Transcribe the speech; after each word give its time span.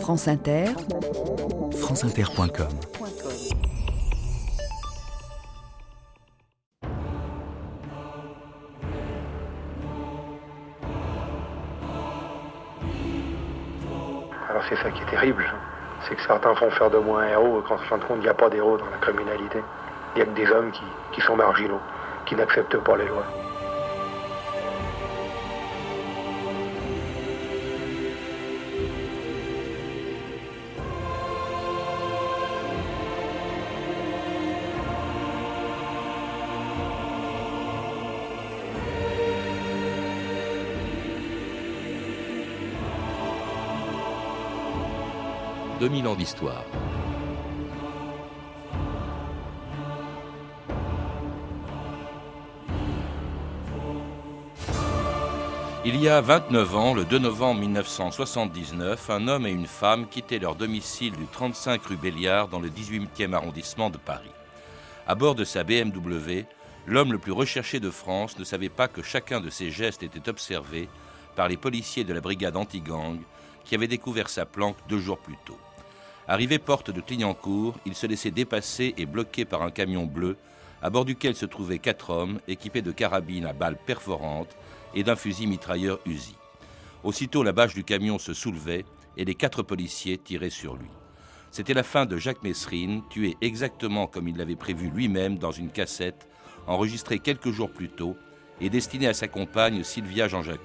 France 0.00 0.28
Inter, 0.28 0.66
franceinter.com 1.80 2.68
Alors 14.48 14.62
c'est 14.68 14.76
ça 14.76 14.90
qui 14.90 15.02
est 15.02 15.10
terrible, 15.10 15.44
c'est 16.08 16.14
que 16.14 16.22
certains 16.22 16.54
font 16.54 16.70
faire 16.70 16.90
de 16.90 16.98
moi 16.98 17.22
un 17.22 17.28
héros, 17.28 17.60
et 17.60 17.62
qu'en 17.68 17.78
fin 17.78 17.98
de 17.98 18.04
compte, 18.04 18.18
il 18.18 18.22
n'y 18.22 18.28
a 18.28 18.34
pas 18.34 18.48
d'héros 18.48 18.76
dans 18.76 18.86
la 18.86 18.98
criminalité. 18.98 19.58
Il 20.14 20.22
n'y 20.22 20.22
a 20.22 20.26
que 20.26 20.36
des 20.36 20.50
hommes 20.50 20.70
qui, 20.70 20.84
qui 21.12 21.20
sont 21.20 21.36
marginaux, 21.36 21.80
qui 22.26 22.36
n'acceptent 22.36 22.78
pas 22.78 22.96
les 22.96 23.06
lois. 23.06 23.45
2000 45.96 46.08
ans 46.08 46.14
d'histoire. 46.14 46.64
Il 55.86 55.96
y 55.96 56.08
a 56.08 56.20
29 56.20 56.76
ans, 56.76 56.94
le 56.94 57.04
2 57.04 57.18
novembre 57.18 57.60
1979, 57.60 59.08
un 59.08 59.28
homme 59.28 59.46
et 59.46 59.50
une 59.50 59.66
femme 59.66 60.06
quittaient 60.08 60.38
leur 60.38 60.56
domicile 60.56 61.12
du 61.12 61.26
35 61.26 61.82
rue 61.84 61.96
Béliard 61.96 62.48
dans 62.48 62.60
le 62.60 62.68
18e 62.68 63.32
arrondissement 63.32 63.88
de 63.88 63.96
Paris. 63.96 64.30
À 65.06 65.14
bord 65.14 65.34
de 65.34 65.44
sa 65.44 65.64
BMW, 65.64 66.44
l'homme 66.86 67.12
le 67.12 67.18
plus 67.18 67.32
recherché 67.32 67.80
de 67.80 67.90
France 67.90 68.38
ne 68.38 68.44
savait 68.44 68.68
pas 68.68 68.88
que 68.88 69.02
chacun 69.02 69.40
de 69.40 69.48
ses 69.48 69.70
gestes 69.70 70.02
était 70.02 70.28
observé 70.28 70.88
par 71.36 71.48
les 71.48 71.56
policiers 71.56 72.04
de 72.04 72.12
la 72.12 72.20
brigade 72.20 72.56
anti-gang 72.56 73.20
qui 73.64 73.74
avaient 73.74 73.86
découvert 73.86 74.28
sa 74.28 74.44
planque 74.44 74.76
deux 74.88 75.00
jours 75.00 75.18
plus 75.18 75.36
tôt. 75.44 75.58
Arrivé 76.28 76.58
porte 76.58 76.90
de 76.90 77.00
Clignancourt, 77.00 77.78
il 77.86 77.94
se 77.94 78.06
laissait 78.06 78.32
dépasser 78.32 78.94
et 78.96 79.06
bloqué 79.06 79.44
par 79.44 79.62
un 79.62 79.70
camion 79.70 80.06
bleu, 80.06 80.36
à 80.82 80.90
bord 80.90 81.04
duquel 81.04 81.36
se 81.36 81.46
trouvaient 81.46 81.78
quatre 81.78 82.10
hommes 82.10 82.40
équipés 82.48 82.82
de 82.82 82.90
carabines 82.90 83.46
à 83.46 83.52
balles 83.52 83.78
perforantes 83.86 84.56
et 84.92 85.04
d'un 85.04 85.14
fusil 85.14 85.46
mitrailleur 85.46 86.00
Uzi. 86.04 86.34
Aussitôt 87.04 87.44
la 87.44 87.52
bâche 87.52 87.74
du 87.74 87.84
camion 87.84 88.18
se 88.18 88.34
soulevait 88.34 88.84
et 89.16 89.24
les 89.24 89.36
quatre 89.36 89.62
policiers 89.62 90.18
tiraient 90.18 90.50
sur 90.50 90.74
lui. 90.74 90.90
C'était 91.52 91.74
la 91.74 91.84
fin 91.84 92.06
de 92.06 92.16
Jacques 92.16 92.42
Messrine, 92.42 93.02
tué 93.08 93.36
exactement 93.40 94.08
comme 94.08 94.26
il 94.26 94.36
l'avait 94.36 94.56
prévu 94.56 94.90
lui-même 94.90 95.38
dans 95.38 95.52
une 95.52 95.70
cassette 95.70 96.26
enregistrée 96.66 97.20
quelques 97.20 97.52
jours 97.52 97.70
plus 97.70 97.88
tôt 97.88 98.16
et 98.60 98.68
destinée 98.68 99.06
à 99.06 99.14
sa 99.14 99.28
compagne 99.28 99.84
Sylvia 99.84 100.26
Jean-Jacques. 100.26 100.58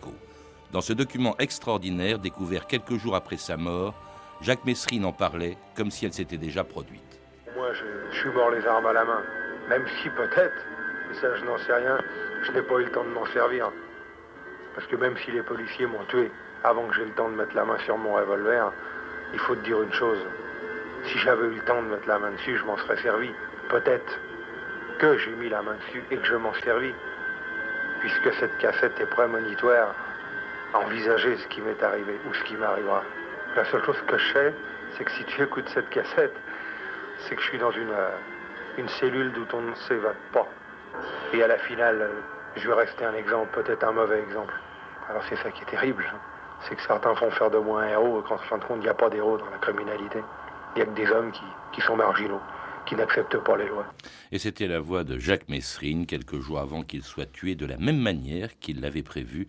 Dans 0.71 0.81
ce 0.81 0.93
document 0.93 1.35
extraordinaire 1.37 2.17
découvert 2.17 2.65
quelques 2.65 2.97
jours 2.97 3.15
après 3.15 3.37
sa 3.37 3.57
mort, 3.57 3.93
Jacques 4.41 4.65
Messrine 4.65 5.05
en 5.05 5.13
parlait 5.13 5.55
comme 5.75 5.91
si 5.91 6.05
elle 6.05 6.13
s'était 6.13 6.37
déjà 6.37 6.63
produite. 6.63 7.21
Moi, 7.55 7.67
je, 7.73 8.17
suis 8.17 8.29
mort 8.29 8.49
les 8.49 8.65
armes 8.65 8.87
à 8.87 8.93
la 8.93 9.05
main. 9.05 9.21
Même 9.69 9.85
si 10.01 10.09
peut-être, 10.09 10.65
mais 11.07 11.15
ça 11.15 11.35
je 11.35 11.45
n'en 11.45 11.59
sais 11.59 11.73
rien, 11.73 11.99
je 12.41 12.51
n'ai 12.51 12.63
pas 12.63 12.79
eu 12.79 12.85
le 12.85 12.91
temps 12.91 13.03
de 13.03 13.09
m'en 13.09 13.25
servir. 13.27 13.71
Parce 14.73 14.87
que 14.87 14.95
même 14.95 15.15
si 15.17 15.31
les 15.31 15.43
policiers 15.43 15.85
m'ont 15.85 16.03
tué 16.05 16.31
avant 16.63 16.87
que 16.87 16.95
j'ai 16.95 17.05
le 17.05 17.11
temps 17.11 17.29
de 17.29 17.35
mettre 17.35 17.55
la 17.55 17.65
main 17.65 17.77
sur 17.85 17.99
mon 17.99 18.13
revolver, 18.13 18.71
il 19.33 19.39
faut 19.39 19.55
te 19.55 19.63
dire 19.63 19.79
une 19.83 19.93
chose. 19.93 20.19
Si 21.05 21.19
j'avais 21.19 21.45
eu 21.45 21.55
le 21.55 21.61
temps 21.65 21.81
de 21.83 21.89
mettre 21.89 22.07
la 22.07 22.17
main 22.17 22.31
dessus, 22.31 22.57
je 22.57 22.65
m'en 22.65 22.77
serais 22.77 22.97
servi. 22.97 23.29
Peut-être 23.69 24.19
que 24.97 25.19
j'ai 25.19 25.31
mis 25.35 25.49
la 25.49 25.61
main 25.61 25.75
dessus 25.75 26.03
et 26.09 26.17
que 26.17 26.25
je 26.25 26.35
m'en 26.35 26.53
servis. 26.55 26.93
Puisque 27.99 28.33
cette 28.39 28.57
cassette 28.57 28.99
est 28.99 29.05
prémonitoire 29.05 29.93
à 30.73 30.79
envisager 30.79 31.37
ce 31.37 31.47
qui 31.49 31.61
m'est 31.61 31.81
arrivé 31.83 32.19
ou 32.27 32.33
ce 32.33 32.43
qui 32.45 32.55
m'arrivera. 32.55 33.03
La 33.55 33.65
seule 33.65 33.83
chose 33.83 34.01
que 34.07 34.17
je 34.17 34.33
sais, 34.33 34.53
c'est 34.97 35.03
que 35.03 35.11
si 35.11 35.25
tu 35.25 35.43
écoutes 35.43 35.67
cette 35.69 35.89
cassette, 35.89 36.35
c'est 37.19 37.35
que 37.35 37.41
je 37.41 37.47
suis 37.47 37.57
dans 37.57 37.71
une, 37.71 37.91
euh, 37.91 38.09
une 38.77 38.87
cellule 38.87 39.31
d'où 39.33 39.45
on 39.53 39.61
ne 39.61 39.75
s'évade 39.75 40.15
pas. 40.31 40.47
Et 41.33 41.43
à 41.43 41.47
la 41.47 41.57
finale, 41.57 42.09
je 42.55 42.67
vais 42.67 42.73
rester 42.73 43.03
un 43.03 43.13
exemple, 43.13 43.49
peut-être 43.61 43.83
un 43.83 43.91
mauvais 43.91 44.19
exemple. 44.19 44.53
Alors 45.09 45.23
c'est 45.29 45.35
ça 45.37 45.51
qui 45.51 45.63
est 45.63 45.65
terrible, 45.65 46.09
hein. 46.13 46.17
c'est 46.61 46.75
que 46.75 46.81
certains 46.81 47.13
font 47.15 47.29
faire 47.31 47.49
de 47.49 47.57
moi 47.57 47.81
un 47.81 47.89
héros, 47.89 48.21
et 48.21 48.27
qu'en 48.27 48.37
fin 48.37 48.57
de 48.57 48.63
compte, 48.63 48.77
il 48.77 48.83
n'y 48.83 48.89
a 48.89 48.93
pas 48.93 49.09
d'héros 49.09 49.37
dans 49.37 49.49
la 49.49 49.57
criminalité. 49.57 50.23
Il 50.75 50.77
n'y 50.77 50.81
a 50.83 50.85
que 50.85 50.95
des 50.95 51.11
hommes 51.11 51.31
qui 51.73 51.81
sont 51.81 51.97
marginaux 51.97 52.41
qui 52.85 52.95
pas 52.95 53.57
les 53.57 53.67
lois. 53.67 53.85
Et 54.31 54.39
c'était 54.39 54.67
la 54.67 54.79
voix 54.79 55.03
de 55.03 55.17
Jacques 55.17 55.49
Messrine, 55.49 56.05
quelques 56.05 56.39
jours 56.39 56.59
avant 56.59 56.83
qu'il 56.83 57.03
soit 57.03 57.31
tué 57.31 57.55
de 57.55 57.65
la 57.65 57.77
même 57.77 57.99
manière 57.99 58.57
qu'il 58.59 58.81
l'avait 58.81 59.03
prévu 59.03 59.47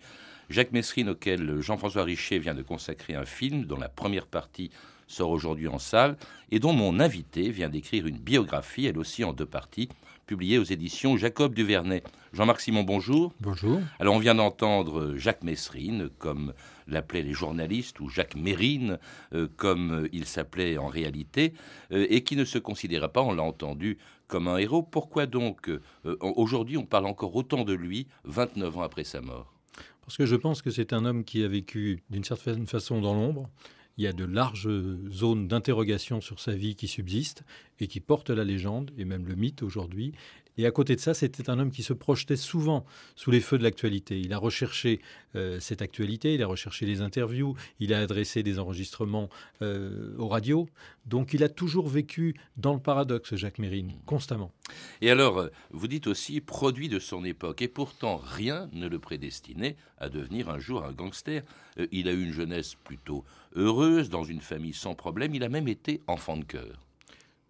Jacques 0.49 0.71
Messrine, 0.71 1.09
auquel 1.09 1.61
Jean-François 1.61 2.03
Richer 2.03 2.37
vient 2.37 2.53
de 2.53 2.61
consacrer 2.61 3.15
un 3.15 3.25
film 3.25 3.65
dont 3.65 3.77
la 3.77 3.89
première 3.89 4.27
partie 4.27 4.71
sort 5.13 5.29
aujourd'hui 5.29 5.67
en 5.67 5.79
salle 5.79 6.17
et 6.51 6.59
dont 6.59 6.73
mon 6.73 6.99
invité 6.99 7.49
vient 7.51 7.69
d'écrire 7.69 8.07
une 8.07 8.17
biographie, 8.17 8.85
elle 8.87 8.97
aussi 8.97 9.23
en 9.23 9.31
deux 9.31 9.45
parties, 9.45 9.89
publiée 10.25 10.57
aux 10.57 10.63
éditions 10.63 11.17
Jacob 11.17 11.53
Duvernay. 11.53 12.03
Jean-Marc 12.33 12.61
Simon, 12.61 12.83
bonjour. 12.83 13.33
Bonjour. 13.39 13.79
Alors 13.99 14.15
on 14.15 14.19
vient 14.19 14.35
d'entendre 14.35 15.15
Jacques 15.15 15.43
Messrine, 15.43 16.09
comme 16.17 16.53
l'appelaient 16.87 17.21
les 17.21 17.33
journalistes, 17.33 17.99
ou 17.99 18.09
Jacques 18.09 18.35
Mérine, 18.35 18.97
euh, 19.33 19.47
comme 19.55 20.07
il 20.11 20.25
s'appelait 20.25 20.77
en 20.77 20.87
réalité, 20.87 21.53
euh, 21.91 22.07
et 22.09 22.23
qui 22.23 22.35
ne 22.35 22.45
se 22.45 22.57
considérait 22.57 23.11
pas, 23.11 23.21
on 23.21 23.33
l'a 23.33 23.43
entendu, 23.43 23.97
comme 24.27 24.47
un 24.47 24.57
héros. 24.57 24.81
Pourquoi 24.81 25.27
donc 25.27 25.69
euh, 25.69 25.79
aujourd'hui 26.21 26.77
on 26.77 26.85
parle 26.85 27.05
encore 27.05 27.35
autant 27.35 27.63
de 27.63 27.73
lui, 27.73 28.07
29 28.23 28.77
ans 28.77 28.81
après 28.81 29.03
sa 29.03 29.21
mort? 29.21 29.53
Parce 30.01 30.17
que 30.17 30.25
je 30.25 30.35
pense 30.35 30.61
que 30.61 30.71
c'est 30.71 30.91
un 30.91 31.05
homme 31.05 31.23
qui 31.23 31.43
a 31.43 31.47
vécu 31.47 32.03
d'une 32.09 32.23
certaine 32.23 32.67
façon 32.67 32.99
dans 32.99 33.13
l'ombre. 33.13 33.49
Il 33.97 34.03
y 34.03 34.07
a 34.07 34.13
de 34.13 34.25
larges 34.25 34.69
zones 35.09 35.47
d'interrogation 35.47 36.19
sur 36.19 36.39
sa 36.39 36.53
vie 36.53 36.75
qui 36.75 36.87
subsistent 36.87 37.43
et 37.79 37.87
qui 37.87 37.99
portent 37.99 38.31
la 38.31 38.43
légende 38.43 38.91
et 38.97 39.05
même 39.05 39.27
le 39.27 39.35
mythe 39.35 39.61
aujourd'hui. 39.61 40.13
Et 40.57 40.65
à 40.65 40.71
côté 40.71 40.95
de 40.95 41.01
ça, 41.01 41.13
c'était 41.13 41.49
un 41.49 41.59
homme 41.59 41.71
qui 41.71 41.83
se 41.83 41.93
projetait 41.93 42.35
souvent 42.35 42.85
sous 43.15 43.31
les 43.31 43.39
feux 43.39 43.57
de 43.57 43.63
l'actualité. 43.63 44.19
Il 44.19 44.33
a 44.33 44.37
recherché 44.37 45.01
euh, 45.35 45.59
cette 45.59 45.81
actualité, 45.81 46.35
il 46.35 46.43
a 46.43 46.47
recherché 46.47 46.85
les 46.85 47.01
interviews, 47.01 47.55
il 47.79 47.93
a 47.93 47.99
adressé 47.99 48.43
des 48.43 48.59
enregistrements 48.59 49.29
euh, 49.61 50.15
aux 50.17 50.27
radios. 50.27 50.67
Donc 51.05 51.33
il 51.33 51.43
a 51.43 51.49
toujours 51.49 51.87
vécu 51.87 52.35
dans 52.55 52.73
le 52.73 52.79
paradoxe, 52.79 53.35
Jacques 53.35 53.59
Mérine, 53.59 53.93
constamment. 54.05 54.51
Et 55.01 55.09
alors, 55.09 55.39
euh, 55.39 55.49
vous 55.71 55.87
dites 55.87 56.07
aussi 56.07 56.39
produit 56.39 56.89
de 56.89 56.99
son 56.99 57.25
époque, 57.25 57.61
et 57.61 57.67
pourtant 57.67 58.17
rien 58.17 58.69
ne 58.73 58.87
le 58.87 58.99
prédestinait 58.99 59.75
à 59.97 60.09
devenir 60.09 60.49
un 60.49 60.59
jour 60.59 60.83
un 60.83 60.91
gangster. 60.91 61.43
il 61.91 62.07
a 62.07 62.11
eu 62.11 62.23
une 62.23 62.33
jeunesse 62.33 62.75
plutôt 62.75 63.23
heureuse, 63.55 64.09
dans 64.09 64.23
une 64.23 64.41
famille 64.41 64.73
sans 64.73 64.93
problème, 64.93 65.33
il 65.33 65.43
a 65.43 65.49
même 65.49 65.67
été 65.67 66.01
enfant 66.07 66.37
de 66.37 66.43
cœur 66.43 66.79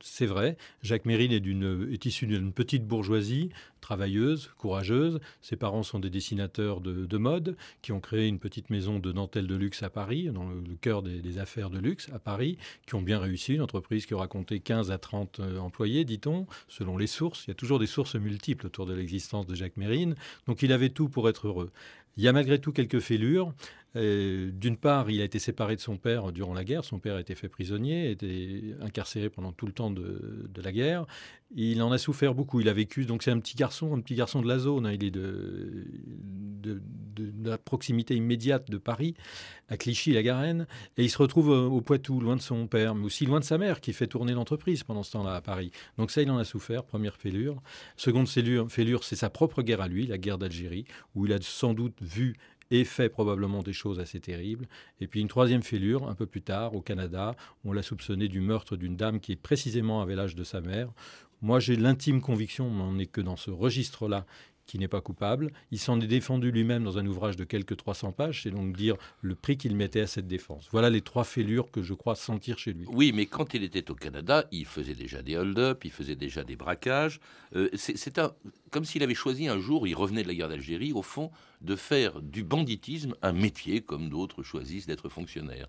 c'est 0.06 0.25
vrai. 0.25 0.58
Jacques 0.81 1.06
Mérine 1.06 1.31
est, 1.31 2.06
issu 2.06 2.28
d'une 2.28 2.52
petite 2.52 2.86
bourgeoisie, 2.86 3.50
travailleuse, 3.80 4.52
courageuse. 4.58 5.22
Ses 5.41 5.56
parents 5.56 5.81
sont 5.81 6.00
des 6.00 6.09
dessinateurs 6.09 6.81
de, 6.81 7.18
mode 7.18 7.56
qui 7.81 7.94
ont 7.94 8.02
créé 8.02 8.28
une 8.28 8.38
petite 8.38 8.69
maison 8.69 9.00
de 9.00 9.14
dentelle 9.14 9.47
de 9.47 9.56
luxe 9.56 9.81
à 9.81 9.90
Paris, 9.90 10.25
dans 10.25 10.50
le, 10.50 10.75
cœur 10.81 11.03
des, 11.03 11.38
affaires 11.38 11.69
de 11.69 11.80
luxe 11.80 12.09
à 12.14 12.19
Paris, 12.19 12.58
qui 12.86 12.96
ont 12.96 13.02
bien 13.02 13.18
réussi. 13.18 13.53
Une 13.53 13.62
entreprise 13.62 14.06
qui 14.06 14.14
aura 14.14 14.28
compté 14.28 14.59
15 14.59 14.91
à 14.91 14.97
30 14.97 15.40
euh, 15.40 15.58
employés, 15.59 16.03
dit-on, 16.03 16.47
selon 16.68 16.97
les 16.97 17.08
sources. 17.08 17.46
Il 17.47 17.52
y 17.52 17.52
a 17.52 17.56
toujours 17.56 17.80
des 17.80 17.88
sources 17.88 18.16
multiples 18.16 18.68
autour 18.68 18.85
de 18.85 18.94
l'existence 18.94 19.47
de 19.47 19.56
Jacques 19.56 19.78
Mérine. 19.78 20.16
Donc 20.47 20.64
il 20.64 20.74
avait 20.74 20.90
tout 20.90 21.08
pour 21.08 21.30
être 21.30 21.47
heureux. 21.47 21.72
Il 22.18 22.24
y 22.24 22.28
a 22.28 22.34
malgré 22.34 22.59
tout 22.59 22.74
quelques 22.74 23.00
fêlures. 23.00 23.53
Euh, 23.95 24.49
d'une 24.51 24.77
part, 24.77 25.09
il 25.11 25.21
a 25.21 25.23
été 25.23 25.39
séparé 25.39 25.75
de 25.75 25.81
son 25.81 25.97
père 25.97 26.31
durant 26.31 26.53
la 26.53 26.63
guerre. 26.63 26.83
Son 26.83 26.99
père 26.99 27.15
a 27.15 27.21
été 27.21 27.35
fait 27.35 27.49
prisonnier, 27.49 28.11
était 28.11 28.75
incarcéré 28.81 29.29
pendant 29.29 29.51
tout 29.51 29.66
le 29.66 29.72
temps 29.72 29.91
de, 29.91 30.49
la 30.63 30.72
guerre. 30.72 31.05
Il 31.55 31.81
en 31.84 31.91
a 31.91 31.97
souffert 31.97 32.34
beaucoup. 32.34 32.59
Il 32.59 32.69
a 32.69 32.73
vécu. 32.73 33.05
Donc 33.05 33.23
c'est 33.23 33.31
un 33.31 33.40
petit 33.40 33.55
garçon, 33.55 33.95
un 33.95 34.01
petit 34.01 34.16
garçon 34.16 34.41
de 34.41 34.47
la 34.47 34.57
zone. 34.57 34.87
Hein. 34.87 34.93
Il 34.93 35.03
est 35.03 35.11
de, 35.11 36.81
la 37.43 37.57
proximité 37.57 38.16
immédiate 38.16 38.72
de 38.72 38.78
Paris, 38.78 39.13
à 39.69 39.78
Clichy-la-Garenne, 39.78 40.66
et 40.97 41.03
il 41.03 41.09
se 41.09 41.17
retrouve 41.17 41.49
au, 41.49 41.81
Poitou, 41.81 42.19
loin 42.19 42.35
de 42.35 42.41
son 42.41 42.67
père, 42.67 42.96
mais 42.96 43.05
aussi 43.05 43.25
loin 43.25 43.39
de 43.39 43.46
sa 43.46 43.57
mère, 43.57 43.81
qui 43.81 43.93
fait 43.93 44.07
tourner 44.07 44.34
l'entreprise 44.34 44.84
pendant 44.84 45.03
ce 45.03 45.11
temps-là 45.11 45.35
à 45.35 45.41
Paris. 45.41 45.72
Donc 45.97 46.09
ça, 46.09 46.22
il 46.22 46.31
en 46.31 46.37
a 46.37 46.43
souffert. 46.43 46.85
Première 46.85 47.17
fêlure. 47.17 47.61
Seconde 47.97 48.28
fêlure, 48.28 49.03
c'est 49.03 49.16
sa 49.16 49.29
propre 49.29 49.61
guerre 49.61 49.81
à 49.81 49.87
lui, 49.87 50.07
la 50.07 50.17
guerre 50.17 50.37
d'Algérie, 50.37 50.85
où 51.16 51.25
il 51.25 51.34
a 51.34 51.37
sans 51.41 51.73
doute 51.73 51.97
vu 52.01 52.35
et 52.73 52.85
fait 52.85 53.08
probablement 53.08 53.61
des 53.61 53.72
choses 53.72 53.99
assez 53.99 54.20
terribles. 54.20 54.67
Et 54.99 55.05
puis 55.05 55.22
une 55.22 55.28
troisième 55.28 55.61
fêlure, 55.61 56.09
un 56.09 56.16
peu 56.16 56.25
plus 56.25 56.41
tard, 56.41 56.73
au 56.73 56.81
Canada, 56.81 57.35
on 57.64 57.72
l'a 57.72 57.84
soupçonné 57.84 58.28
du 58.28 58.41
meurtre 58.41 58.75
d'une 58.75 58.97
dame 58.97 59.20
qui 59.20 59.35
précisément 59.35 60.02
avait 60.02 60.16
l'âge 60.16 60.35
de 60.35 60.43
sa 60.43 60.59
mère. 60.59 60.91
Moi, 61.43 61.59
j'ai 61.59 61.75
l'intime 61.75 62.20
conviction, 62.20 62.72
mais 62.72 62.81
on 62.81 62.93
n'est 62.93 63.05
que 63.05 63.22
dans 63.22 63.35
ce 63.35 63.52
registre-là, 63.52 64.25
qui 64.65 64.79
n'est 64.79 64.87
pas 64.87 65.01
coupable. 65.01 65.51
Il 65.71 65.79
s'en 65.79 65.99
est 65.99 66.07
défendu 66.07 66.51
lui-même 66.51 66.83
dans 66.83 66.97
un 66.97 67.05
ouvrage 67.05 67.35
de 67.35 67.43
quelques 67.43 67.77
300 67.77 68.11
pages, 68.11 68.43
c'est 68.43 68.51
donc 68.51 68.75
dire 68.75 68.95
le 69.21 69.35
prix 69.35 69.57
qu'il 69.57 69.75
mettait 69.75 70.01
à 70.01 70.07
cette 70.07 70.27
défense. 70.27 70.69
Voilà 70.71 70.89
les 70.89 71.01
trois 71.01 71.23
fêlures 71.23 71.71
que 71.71 71.81
je 71.81 71.93
crois 71.93 72.15
sentir 72.15 72.57
chez 72.57 72.73
lui. 72.73 72.85
Oui, 72.87 73.11
mais 73.13 73.25
quand 73.25 73.53
il 73.53 73.63
était 73.63 73.91
au 73.91 73.95
Canada, 73.95 74.45
il 74.51 74.65
faisait 74.65 74.95
déjà 74.95 75.21
des 75.21 75.37
hold-up, 75.37 75.83
il 75.85 75.91
faisait 75.91 76.15
déjà 76.15 76.43
des 76.43 76.55
braquages. 76.55 77.19
Euh, 77.55 77.69
c'est 77.75 78.19
comme 78.71 78.85
s'il 78.85 79.03
avait 79.03 79.13
choisi 79.13 79.47
un 79.47 79.59
jour, 79.59 79.87
il 79.87 79.95
revenait 79.95 80.23
de 80.23 80.27
la 80.27 80.35
guerre 80.35 80.49
d'Algérie, 80.49 80.93
au 80.93 81.01
fond, 81.01 81.31
de 81.61 81.75
faire 81.75 82.21
du 82.21 82.43
banditisme 82.43 83.15
un 83.21 83.33
métier 83.33 83.81
comme 83.81 84.09
d'autres 84.09 84.43
choisissent 84.43 84.87
d'être 84.87 85.09
fonctionnaires. 85.09 85.67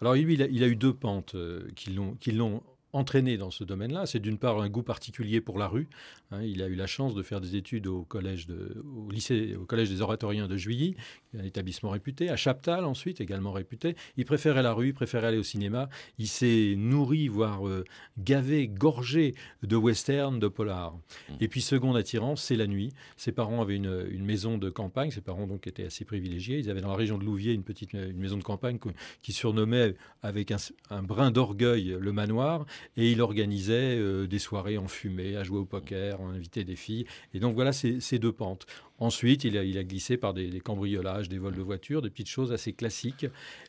Alors 0.00 0.14
lui, 0.14 0.34
il 0.34 0.62
a, 0.62 0.66
eu 0.66 0.76
deux 0.76 0.92
pentes 0.92 1.34
euh, 1.34 1.68
qui 1.74 1.90
l'ont 2.32 2.62
entraîné 2.92 3.36
dans 3.36 3.50
ce 3.50 3.64
domaine-là. 3.64 4.06
C'est 4.06 4.20
d'une 4.20 4.38
part 4.38 4.60
un 4.60 4.68
goût 4.68 4.82
particulier 4.82 5.40
pour 5.40 5.58
la 5.58 5.68
rue. 5.68 5.88
Hein. 6.30 6.42
il 6.42 6.62
a 6.62 6.66
eu 6.66 6.74
la 6.74 6.86
chance 6.86 7.14
de 7.14 7.22
faire 7.22 7.40
des 7.40 7.56
études 7.56 7.86
au 7.86 8.02
collège, 8.02 8.46
de, 8.46 8.82
au 8.96 9.10
lycée, 9.10 9.54
au 9.56 9.64
collège 9.64 9.90
des 9.90 10.00
oratoriens 10.00 10.48
de 10.48 10.56
Juilly, 10.56 10.96
un 11.38 11.44
établissement 11.44 11.90
réputé, 11.90 12.30
à 12.30 12.36
Chaptal 12.36 12.84
ensuite, 12.84 13.20
également 13.20 13.52
réputé. 13.52 13.96
Il 14.16 14.24
préférait 14.24 14.62
la 14.62 14.72
rue, 14.72 14.88
il 14.88 14.94
préférait 14.94 15.28
aller 15.28 15.38
au 15.38 15.42
cinéma. 15.42 15.88
Il 16.18 16.28
s'est 16.28 16.74
nourri, 16.76 17.28
voire 17.28 17.66
euh, 17.68 17.84
gavé, 18.18 18.68
gorgé 18.68 19.34
de 19.62 19.76
western, 19.76 20.38
de 20.38 20.48
polar. 20.48 20.94
Mmh. 20.94 21.32
Et 21.40 21.48
puis 21.48 21.60
seconde 21.60 21.96
attirance, 21.96 22.42
c'est 22.42 22.56
la 22.56 22.66
nuit. 22.66 22.92
Ses 23.16 23.32
parents 23.32 23.60
avaient 23.60 23.76
une, 23.76 24.24
maison 24.24 24.58
de 24.58 24.70
campagne. 24.70 25.10
Ses 25.10 25.20
parents 25.20 25.46
donc 25.46 25.66
étaient 25.66 25.86
assez 25.86 26.04
privilégiés. 26.04 26.58
Ils 26.58 26.70
avaient 26.70 26.80
dans 26.80 26.90
la 26.90 26.96
région 26.96 27.18
de 27.18 27.24
Louviers 27.24 27.52
une 27.52 27.62
petite 27.62 27.92
une 27.92 28.18
maison 28.18 28.36
de 28.36 28.42
campagne 28.42 28.78
qui 29.22 29.32
surnommait 29.32 29.94
avec 30.22 30.50
un, 30.50 30.56
un 30.90 31.02
brin 31.02 31.30
d'orgueil 31.30 31.96
le 32.00 32.12
manoir 32.12 32.66
et 32.96 33.10
il 33.10 33.20
organisait 33.20 33.96
euh, 33.96 34.26
des 34.26 34.38
soirées 34.38 34.78
en 34.78 34.88
fumée, 34.88 35.36
à 35.36 35.44
jouer 35.44 35.58
au 35.58 35.64
poker, 35.64 36.20
à 36.20 36.24
inviter 36.24 36.64
des 36.64 36.76
filles. 36.76 37.06
Et 37.34 37.40
donc 37.40 37.54
voilà 37.54 37.72
ces, 37.72 38.18
deux 38.18 38.32
pentes. 38.32 38.66
Ensuite, 38.98 39.44
il 39.44 39.58
a, 39.58 39.84
glissé 39.84 40.16
par 40.16 40.32
des, 40.32 40.48
des, 40.48 40.60
cambriolages, 40.60 41.28
des 41.28 41.38
vols 41.38 41.54
de 41.54 41.62
voitures, 41.62 42.00
des 42.00 42.10
petites 42.10 42.28
choses 42.28 42.52
assez 42.52 42.72
classiques. 42.72 43.26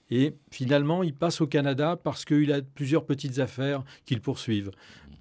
Et 0.09 0.33
finalement, 0.51 1.03
il 1.03 1.13
passe 1.13 1.41
au 1.41 1.47
Canada 1.47 1.99
parce 2.01 2.23
qu'il 2.23 2.51
a 2.53 2.61
plusieurs 2.61 3.05
petites 3.05 3.39
affaires 3.39 3.83
qu'il 4.05 4.21
poursuivent 4.21 4.71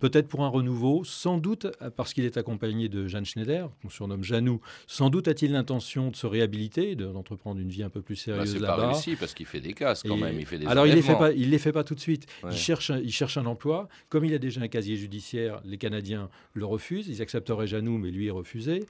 peut-être 0.01 0.29
pour 0.29 0.45
un 0.45 0.49
renouveau, 0.49 1.05
sans 1.05 1.39
doute 1.39 1.67
parce 1.97 2.13
qu'il 2.15 2.25
est 2.25 2.37
accompagné 2.37 2.89
de 2.89 3.07
Jeanne 3.07 3.25
Schneider, 3.25 3.71
qu'on 3.83 3.89
surnomme 3.89 4.23
Janou. 4.23 4.61
Sans 4.87 5.11
doute 5.11 5.29
a-t-il 5.29 5.53
l'intention 5.53 6.11
de 6.11 6.17
se 6.17 6.27
réhabiliter, 6.27 6.95
d'entreprendre 6.95 7.61
une 7.61 7.69
vie 7.69 7.83
un 7.83 7.89
peu 7.89 8.03
plus 8.03 8.15
bah, 8.15 8.35
sérieuse 8.35 8.61
là-bas. 8.61 8.75
C'est 8.75 8.81
pas 8.81 8.93
réussi 8.93 9.17
parce 9.17 9.35
qu'il 9.35 9.47
fait 9.47 9.61
des 9.61 9.73
casses 9.73 10.03
quand 10.03 10.17
même, 10.17 10.39
il 10.39 10.47
fait 10.47 10.59
des 10.59 10.67
Alors 10.67 10.87
il 10.87 10.95
les 10.95 11.03
fait 11.03 11.17
pas, 11.17 11.33
il 11.33 11.51
les 11.51 11.59
fait 11.59 11.73
pas 11.73 11.85
tout 11.85 11.95
de 11.95 12.01
suite. 12.01 12.27
Il 12.51 12.57
cherche, 12.57 12.93
il 13.03 13.13
cherche 13.13 13.37
un 13.37 13.47
emploi. 13.47 13.89
Comme 14.09 14.25
il 14.25 14.35
a 14.35 14.39
déjà 14.39 14.61
un 14.61 14.69
casier 14.69 14.97
judiciaire, 14.97 15.61
les 15.65 15.79
Canadiens 15.79 16.29
le 16.55 16.65
refusent. 16.65 17.09
Ils 17.09 17.23
accepteraient 17.23 17.67
Janou, 17.67 17.99
mais 17.99 18.11
lui 18.11 18.27
est 18.29 18.31
refusé. 18.31 18.85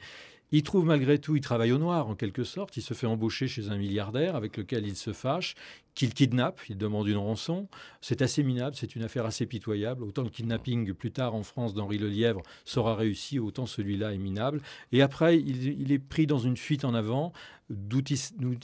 Il 0.53 0.63
trouve 0.63 0.85
malgré 0.85 1.19
tout, 1.19 1.35
il 1.35 1.41
travaille 1.41 1.73
au 1.73 1.79
noir 1.79 2.09
en 2.09 2.15
quelque 2.15 2.45
sorte, 2.45 2.77
il 2.77 2.83
se 2.83 2.95
fait 2.95 3.07
embaucher 3.07 3.49
chez 3.49 3.71
un 3.71 3.77
milliardaire 3.77 4.37
avec 4.37 4.57
lequel 4.57 4.87
il 4.87 4.97
se 4.97 5.13
fâche, 5.13 5.55
qu'il 5.95 6.15
kidnappe, 6.15 6.61
il 6.69 6.77
demande 6.77 7.09
une 7.09 7.17
rançon. 7.17 7.69
C'est 8.01 8.23
assez 8.23 8.45
minable, 8.45 8.77
c'est 8.77 8.95
une 8.95 9.03
affaire 9.03 9.27
assez 9.27 9.47
pitoyable. 9.47 10.05
Autant 10.05 10.23
le 10.23 10.31
kidnapping 10.31 10.93
plus 10.93 11.11
tard 11.11 11.35
en 11.35 11.43
France 11.43 11.75
d'Henri 11.75 11.99
Lelièvre 11.99 12.43
sera 12.65 12.95
réussi, 12.95 13.41
autant 13.41 13.67
celui-là 13.67 14.13
est 14.13 14.19
minable. 14.19 14.61
Et 14.93 15.03
après, 15.03 15.39
il, 15.39 15.91
est 15.91 15.99
pris 15.99 16.27
dans 16.27 16.39
une 16.39 16.57
fuite 16.57 16.85
en 16.85 16.95
avant, 16.95 17.33
d'où 17.71 18.01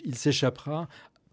il 0.04 0.14
s'échappera 0.14 0.88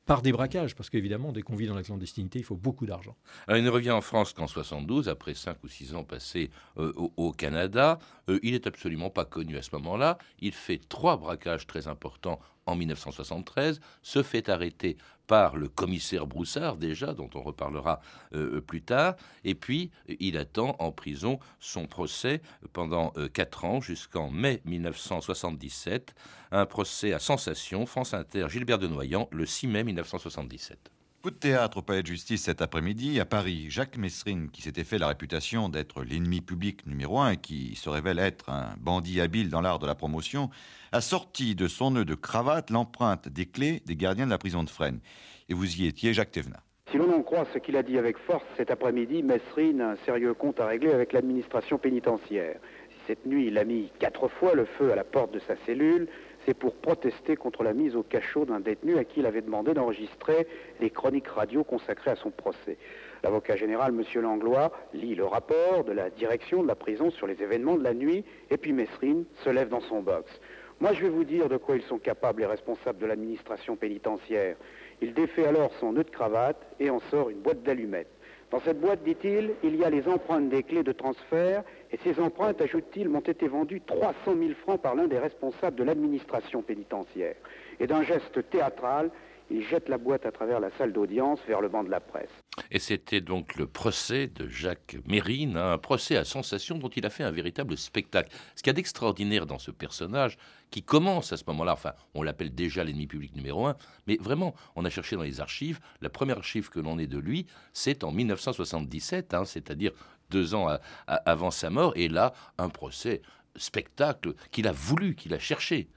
par 0.10 0.24
des 0.24 0.32
braquages, 0.32 0.74
parce 0.76 0.90
qu'évidemment, 0.90 1.32
dès 1.32 1.44
qu'on 1.44 1.56
vit 1.56 1.68
dans 1.68 1.76
la 1.76 1.84
clandestinité, 1.84 2.40
il 2.40 2.44
faut 2.44 2.56
beaucoup 2.56 2.88
d'argent. 2.88 3.16
il 3.48 3.64
ne 3.64 3.70
revient 3.70 3.92
en 3.92 4.02
France 4.02 4.34
qu'en 4.34 4.48
72, 4.48 5.08
après 5.08 5.36
5 5.36 5.64
ou 5.64 5.68
6 5.68 5.94
ans 5.94 6.04
passés 6.04 6.50
euh, 6.80 6.92
au, 6.96 7.32
Canada. 7.32 8.00
Euh, 8.28 8.40
il 8.42 8.54
n'est 8.54 8.68
absolument 8.68 9.12
pas 9.12 9.26
connu 9.26 9.56
à 9.56 9.62
ce 9.62 9.70
moment-là. 9.74 10.18
Il 10.40 10.54
fait 10.54 10.82
trois 10.90 11.16
braquages 11.16 11.68
très 11.68 11.88
importants 11.88 12.40
en 12.70 12.76
1973, 12.76 13.80
se 14.02 14.24
fait 14.24 14.50
arrêter 14.50 14.98
par 15.28 15.58
le 15.58 15.70
commissaire 15.70 16.26
Broussard 16.26 16.78
déjà, 16.78 17.14
dont 17.14 17.30
on 17.36 17.42
reparlera 17.42 18.02
euh, 18.34 18.62
plus 18.62 18.82
tard, 18.82 19.16
et 19.44 19.54
puis 19.54 19.92
il 20.20 20.38
attend 20.38 20.76
en 20.80 20.92
prison 20.92 21.40
son 21.60 21.86
procès 21.86 22.42
pendant 22.74 23.14
euh, 23.16 23.28
quatre 23.28 23.64
ans 23.64 23.80
jusqu'en 23.80 24.32
mai 24.32 24.62
1977, 24.66 26.16
un 26.52 26.66
procès 26.66 27.14
à 27.14 27.20
sensation, 27.20 27.86
France 27.86 28.16
Inter, 28.16 28.48
Gilbert 28.50 28.80
de 28.80 28.88
Noyan, 28.88 29.28
le 29.32 29.46
6 29.46 29.68
mai 29.68 29.84
1977. 29.84 30.90
Coup 31.22 31.32
de 31.32 31.36
théâtre 31.36 31.80
au 31.80 31.82
palais 31.82 32.02
de 32.02 32.08
justice 32.08 32.44
cet 32.44 32.62
après-midi 32.62 33.20
à 33.20 33.26
Paris. 33.26 33.66
Jacques 33.68 33.98
Messrine, 33.98 34.50
qui 34.50 34.62
s'était 34.62 34.86
fait 34.86 34.98
la 34.98 35.10
réputation 35.10 35.68
d'être 35.68 36.02
l'ennemi 36.02 36.40
public 36.40 36.88
numéro 36.88 37.20
un 37.20 37.32
et 37.32 37.38
qui 37.38 37.76
se 37.76 37.90
révèle 37.90 38.20
être 38.20 38.50
un 38.50 38.74
bandit 38.80 39.20
habile 39.20 39.50
dans 39.50 39.60
l'art 39.60 39.80
de 39.80 39.86
la 39.86 39.96
promotion, 39.96 40.50
a 40.94 41.02
sorti 41.02 41.56
de 41.56 41.68
son 41.68 41.92
nœud 41.92 42.06
de 42.06 42.16
cravate 42.16 42.70
l'empreinte 42.70 43.28
des 43.28 43.46
clés 43.46 43.84
des 43.86 43.98
gardiens 43.98 44.28
de 44.28 44.32
la 44.32 44.38
prison 44.38 44.64
de 44.64 44.70
Fresnes. 44.70 45.02
Et 45.50 45.54
vous 45.54 45.82
y 45.82 45.88
étiez, 45.88 46.14
Jacques 46.14 46.32
Thévenin. 46.32 46.62
Si 46.90 46.98
l'on 46.98 47.14
en 47.14 47.22
croit 47.22 47.46
ce 47.54 47.60
qu'il 47.60 47.76
a 47.76 47.84
dit 47.84 47.98
avec 47.98 48.18
force 48.18 48.46
cet 48.56 48.72
après-midi, 48.72 49.22
Messrine 49.22 49.82
a 49.82 49.90
un 49.90 49.98
sérieux 50.06 50.34
compte 50.34 50.62
à 50.62 50.68
régler 50.68 50.94
avec 50.94 51.12
l'administration 51.12 51.78
pénitentiaire. 51.78 52.62
Cette 53.08 53.26
nuit, 53.26 53.48
il 53.48 53.58
a 53.58 53.66
mis 53.66 53.92
quatre 54.00 54.30
fois 54.30 54.54
le 54.54 54.64
feu 54.64 54.94
à 54.94 54.96
la 54.96 55.04
porte 55.04 55.34
de 55.34 55.40
sa 55.40 55.56
cellule, 55.66 56.08
c'est 56.50 56.56
pour 56.56 56.74
protester 56.74 57.36
contre 57.36 57.62
la 57.62 57.74
mise 57.74 57.96
au 57.96 58.02
cachot 58.02 58.44
d'un 58.44 58.60
détenu 58.60 58.98
à 58.98 59.04
qui 59.04 59.20
il 59.20 59.28
avait 59.28 59.44
demandé 59.44 59.76
d'enregistrer 59.76 60.48
les 60.80 60.90
chroniques 60.90 61.28
radio 61.28 61.64
consacrées 61.64 62.10
à 62.10 62.16
son 62.16 62.32
procès. 62.32 62.76
L'avocat 63.24 63.56
général, 63.56 63.94
M. 63.94 64.22
Langlois, 64.24 64.72
lit 64.96 65.14
le 65.14 65.26
rapport 65.26 65.84
de 65.84 65.92
la 65.92 66.10
direction 66.10 66.64
de 66.64 66.68
la 66.68 66.74
prison 66.74 67.12
sur 67.12 67.28
les 67.28 67.40
événements 67.44 67.78
de 67.78 67.84
la 67.84 67.94
nuit, 67.94 68.26
et 68.50 68.58
puis 68.58 68.74
Messrine 68.74 69.26
se 69.44 69.52
lève 69.52 69.70
dans 69.70 69.82
son 69.82 70.02
box. 70.02 70.42
Moi, 70.80 70.94
je 70.94 71.04
vais 71.04 71.10
vous 71.10 71.24
dire 71.24 71.50
de 71.50 71.58
quoi 71.58 71.76
ils 71.76 71.84
sont 71.84 72.00
capables, 72.00 72.42
les 72.42 72.48
responsables 72.48 72.98
de 72.98 73.06
l'administration 73.06 73.76
pénitentiaire. 73.76 74.56
Il 75.04 75.14
défait 75.14 75.46
alors 75.46 75.72
son 75.80 75.92
nœud 75.92 76.04
de 76.04 76.10
cravate 76.10 76.66
et 76.80 76.90
en 76.90 77.00
sort 77.12 77.30
une 77.30 77.42
boîte 77.42 77.62
d'allumettes. 77.62 78.19
Dans 78.52 78.60
cette 78.62 78.80
boîte, 78.80 79.04
dit-il, 79.04 79.52
il 79.64 79.76
y 79.76 79.84
a 79.84 79.90
les 79.92 80.08
empreintes 80.08 80.50
des 80.50 80.64
clés 80.64 80.84
de 80.84 80.92
transfert, 80.92 81.64
et 81.92 81.98
ces 82.04 82.20
empreintes, 82.20 82.62
ajoute-t-il, 82.62 83.08
m'ont 83.08 83.20
été 83.20 83.48
vendues 83.48 83.82
300 83.82 84.14
000 84.26 84.54
francs 84.64 84.82
par 84.82 84.96
l'un 84.96 85.08
des 85.08 85.20
responsables 85.20 85.76
de 85.76 85.84
l'administration 85.84 86.64
pénitentiaire. 86.64 87.36
Et 87.80 87.86
d'un 87.86 88.02
geste 88.02 88.50
théâtral, 88.50 89.12
il 89.52 89.66
jette 89.66 89.90
la 89.90 89.98
boîte 89.98 90.26
à 90.26 90.32
travers 90.32 90.60
la 90.60 90.70
salle 90.78 90.94
d'audience 90.94 91.40
vers 91.48 91.62
le 91.62 91.70
banc 91.70 91.84
de 91.84 91.90
la 91.90 92.00
presse. 92.00 92.30
Et 92.72 92.80
c'était 92.80 93.22
donc 93.22 93.56
le 93.56 93.68
procès 93.68 94.28
de 94.28 94.48
Jacques 94.48 94.98
Mérine, 95.06 95.58
un 95.58 95.78
procès 95.78 96.16
à 96.16 96.26
sensation 96.26 96.78
dont 96.78 96.90
il 96.90 97.06
a 97.06 97.10
fait 97.10 97.24
un 97.24 97.32
véritable 97.32 97.78
spectacle. 97.78 98.32
Ce 98.56 98.62
qu'il 98.62 98.70
y 98.70 98.72
a 98.72 98.74
d'extraordinaire 98.74 99.46
dans 99.46 99.60
ce 99.60 99.72
personnage, 99.72 100.38
qui 100.72 100.84
commence 100.84 101.34
à 101.34 101.38
ce 101.38 101.44
moment-là, 101.48 101.74
enfin, 101.74 101.94
on 102.14 102.22
l'appelle 102.22 102.54
déjà 102.54 102.84
l'ennemi 102.84 103.08
public 103.08 103.36
numéro 103.36 103.66
un, 103.66 103.76
mais 104.08 104.18
vraiment, 104.20 104.54
on 104.76 104.86
a 104.86 104.90
cherché 104.90 105.16
dans 105.16 105.24
les 105.24 105.42
archives, 105.42 105.80
la 106.02 106.10
première 106.10 106.38
archive 106.38 106.70
que 106.70 106.80
l'on 106.80 107.00
ait 107.00 107.08
de 107.08 107.18
lui, 107.18 107.48
c'est 107.74 108.04
en 108.04 108.12
1977, 108.12 109.34
hein, 109.34 109.46
c'est-à-dire 109.46 109.92
deux 110.30 110.54
ans 110.54 110.68
avant 111.08 111.50
sa 111.50 111.72
mort, 111.72 111.94
et 111.96 112.08
là, 112.08 112.34
un 112.60 112.70
procès 112.70 113.22
spectacle 113.56 114.36
qu'il 114.52 114.68
a 114.68 114.72
voulu, 114.72 115.16
qu'il 115.16 115.34
a 115.34 115.40
cherché. 115.40 115.90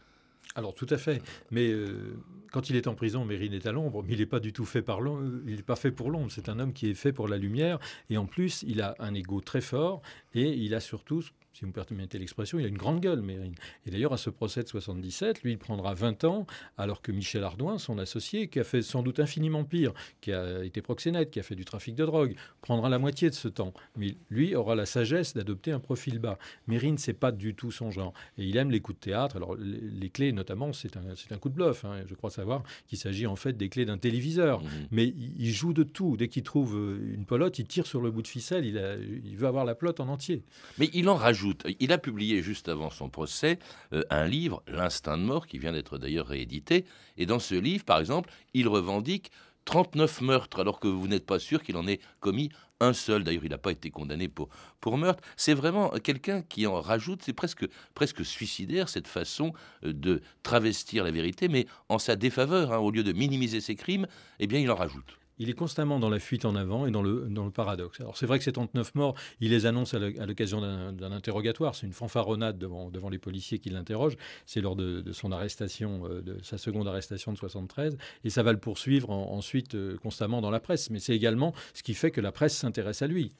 Alors 0.54 0.74
tout 0.74 0.86
à 0.90 0.98
fait, 0.98 1.22
mais 1.50 1.70
euh, 1.70 2.16
quand 2.52 2.70
il 2.70 2.76
est 2.76 2.86
en 2.86 2.94
prison, 2.94 3.24
Mérine 3.24 3.54
est 3.54 3.66
à 3.66 3.72
l'ombre, 3.72 4.02
mais 4.02 4.12
il 4.12 4.18
n'est 4.18 4.26
pas 4.26 4.40
du 4.40 4.52
tout 4.52 4.64
fait 4.64 4.82
par 4.82 5.00
il 5.46 5.56
n'est 5.56 5.62
pas 5.62 5.76
fait 5.76 5.90
pour 5.90 6.10
l'ombre, 6.10 6.30
c'est 6.30 6.48
un 6.48 6.58
homme 6.58 6.72
qui 6.72 6.90
est 6.90 6.94
fait 6.94 7.12
pour 7.12 7.26
la 7.26 7.38
lumière, 7.38 7.78
et 8.10 8.18
en 8.18 8.26
plus, 8.26 8.62
il 8.68 8.82
a 8.82 8.94
un 8.98 9.14
ego 9.14 9.40
très 9.40 9.62
fort, 9.62 10.02
et 10.34 10.50
il 10.50 10.74
a 10.74 10.80
surtout 10.80 11.22
si 11.52 11.62
vous 11.62 11.68
me 11.68 11.72
permettez 11.72 12.18
l'expression, 12.18 12.58
il 12.58 12.64
a 12.64 12.68
une 12.68 12.78
grande 12.78 13.00
gueule, 13.00 13.20
Mérine. 13.20 13.54
Et 13.86 13.90
d'ailleurs, 13.90 14.14
à 14.14 14.16
ce 14.16 14.30
procès 14.30 14.62
de 14.62 14.68
77, 14.68 15.42
lui, 15.42 15.52
il 15.52 15.58
prendra 15.58 15.92
20 15.92 16.24
ans, 16.24 16.46
alors 16.78 17.02
que 17.02 17.12
Michel 17.12 17.44
Ardouin, 17.44 17.78
son 17.78 17.98
associé, 17.98 18.48
qui 18.48 18.58
a 18.58 18.64
fait 18.64 18.80
sans 18.80 19.02
doute 19.02 19.20
infiniment 19.20 19.64
pire, 19.64 19.92
qui 20.22 20.32
a 20.32 20.64
été 20.64 20.80
proxénète, 20.80 21.30
qui 21.30 21.40
a 21.40 21.42
fait 21.42 21.54
du 21.54 21.66
trafic 21.66 21.94
de 21.94 22.06
drogue, 22.06 22.36
prendra 22.62 22.88
la 22.88 22.98
moitié 22.98 23.28
de 23.28 23.34
ce 23.34 23.48
temps. 23.48 23.74
Mais 23.96 24.16
lui 24.30 24.54
aura 24.54 24.74
la 24.74 24.86
sagesse 24.86 25.34
d'adopter 25.34 25.72
un 25.72 25.80
profil 25.80 26.18
bas. 26.18 26.38
Mérine, 26.68 26.96
c'est 26.96 27.12
pas 27.12 27.32
du 27.32 27.54
tout 27.54 27.70
son 27.70 27.90
genre. 27.90 28.14
Et 28.38 28.44
il 28.44 28.56
aime 28.56 28.70
les 28.70 28.80
coups 28.80 28.98
de 28.98 29.04
théâtre. 29.04 29.36
Alors, 29.36 29.54
les, 29.56 30.08
clés, 30.08 30.32
notamment, 30.32 30.72
c'est 30.72 30.96
un, 30.96 31.02
un, 31.30 31.38
coup 31.38 31.50
de 31.50 31.54
bluff. 31.54 31.84
Hein. 31.84 32.02
Je 32.06 32.14
crois 32.14 32.30
savoir 32.30 32.62
qu'il 32.86 32.98
s'agit 32.98 33.26
en 33.26 33.36
fait 33.36 33.56
des 33.56 33.68
clés 33.68 33.84
d'un 33.84 33.98
téléviseur. 33.98 34.62
Mmh. 34.62 34.68
Mais 34.90 35.06
il, 35.06 35.52
joue 35.52 35.74
de 35.74 35.82
tout. 35.82 36.16
Dès 36.16 36.28
qu'il 36.28 36.44
trouve 36.44 36.76
euh, 36.76 37.14
une 37.14 37.26
pelote, 37.26 37.58
il 37.58 37.66
tire 37.66 37.86
sur 37.86 38.00
le 38.00 38.10
bout 38.10 38.22
de 38.22 38.28
ficelle. 38.28 38.64
Il, 38.64 38.78
a, 38.78 38.96
il 38.96 39.36
veut 39.36 39.46
avoir 39.46 39.66
la 39.66 39.74
pelote 39.74 40.00
en 40.00 40.08
entier. 40.08 40.42
Mais 40.78 40.88
il 40.94 41.08
en 41.08 41.14
rajoute 41.14 41.41
il 41.80 41.92
a 41.92 41.98
publié 41.98 42.42
juste 42.42 42.68
avant 42.68 42.90
son 42.90 43.08
procès 43.08 43.58
euh, 43.92 44.02
un 44.10 44.26
livre, 44.26 44.62
L'instinct 44.66 45.18
de 45.18 45.22
mort, 45.22 45.46
qui 45.46 45.58
vient 45.58 45.72
d'être 45.72 45.98
d'ailleurs 45.98 46.26
réédité. 46.26 46.84
Et 47.16 47.26
dans 47.26 47.38
ce 47.38 47.54
livre, 47.54 47.84
par 47.84 48.00
exemple, 48.00 48.30
il 48.54 48.68
revendique 48.68 49.30
39 49.64 50.20
meurtres, 50.22 50.60
alors 50.60 50.80
que 50.80 50.88
vous 50.88 51.06
n'êtes 51.08 51.26
pas 51.26 51.38
sûr 51.38 51.62
qu'il 51.62 51.76
en 51.76 51.86
ait 51.86 52.00
commis 52.20 52.50
un 52.80 52.92
seul. 52.92 53.22
D'ailleurs, 53.22 53.44
il 53.44 53.50
n'a 53.50 53.58
pas 53.58 53.72
été 53.72 53.90
condamné 53.90 54.28
pour, 54.28 54.48
pour 54.80 54.98
meurtre. 54.98 55.22
C'est 55.36 55.54
vraiment 55.54 55.90
quelqu'un 55.90 56.42
qui 56.42 56.66
en 56.66 56.80
rajoute, 56.80 57.22
c'est 57.22 57.32
presque, 57.32 57.66
presque 57.94 58.24
suicidaire 58.24 58.88
cette 58.88 59.08
façon 59.08 59.52
euh, 59.84 59.92
de 59.92 60.22
travestir 60.42 61.04
la 61.04 61.10
vérité, 61.10 61.48
mais 61.48 61.66
en 61.88 61.98
sa 61.98 62.16
défaveur. 62.16 62.72
Hein. 62.72 62.78
Au 62.78 62.90
lieu 62.90 63.04
de 63.04 63.12
minimiser 63.12 63.60
ses 63.60 63.76
crimes, 63.76 64.06
eh 64.40 64.46
bien, 64.46 64.58
il 64.58 64.70
en 64.70 64.76
rajoute. 64.76 65.18
Il 65.38 65.50
est 65.50 65.54
constamment 65.54 65.98
dans 65.98 66.10
la 66.10 66.18
fuite 66.18 66.44
en 66.44 66.54
avant 66.54 66.86
et 66.86 66.90
dans 66.90 67.02
le, 67.02 67.26
dans 67.28 67.44
le 67.44 67.50
paradoxe. 67.50 68.00
Alors 68.00 68.16
c'est 68.16 68.26
vrai 68.26 68.38
que 68.38 68.44
ces 68.44 68.52
39 68.52 68.94
morts, 68.94 69.14
il 69.40 69.50
les 69.50 69.66
annonce 69.66 69.94
à 69.94 69.98
l'occasion 69.98 70.60
d'un 70.60 71.12
interrogatoire. 71.12 71.74
C'est 71.74 71.86
une 71.86 71.92
fanfaronnade 71.92 72.58
devant, 72.58 72.90
les 73.10 73.18
policiers 73.18 73.58
qui 73.58 73.70
l'interrogent. 73.70 74.16
C'est 74.46 74.60
lors 74.60 74.76
de, 74.76 75.12
son 75.12 75.32
arrestation, 75.32 76.02
euh, 76.06 76.22
de 76.22 76.38
sa 76.42 76.58
seconde 76.58 76.88
arrestation 76.88 77.32
de 77.32 77.38
73. 77.38 77.96
Et 78.24 78.30
ça 78.30 78.42
va 78.42 78.52
le 78.52 78.58
poursuivre 78.58 79.10
ensuite 79.10 79.74
euh, 79.74 79.96
constamment 79.98 80.40
dans 80.40 80.50
la 80.50 80.60
presse. 80.60 80.90
Mais 80.90 80.98
c'est 80.98 81.14
également 81.14 81.54
ce 81.74 81.82
qui 81.82 81.94
fait 81.94 82.10
que 82.10 82.20
la 82.20 82.32
presse 82.32 82.56
s'intéresse 82.56 83.02
à 83.02 83.06
lui. 83.06 83.32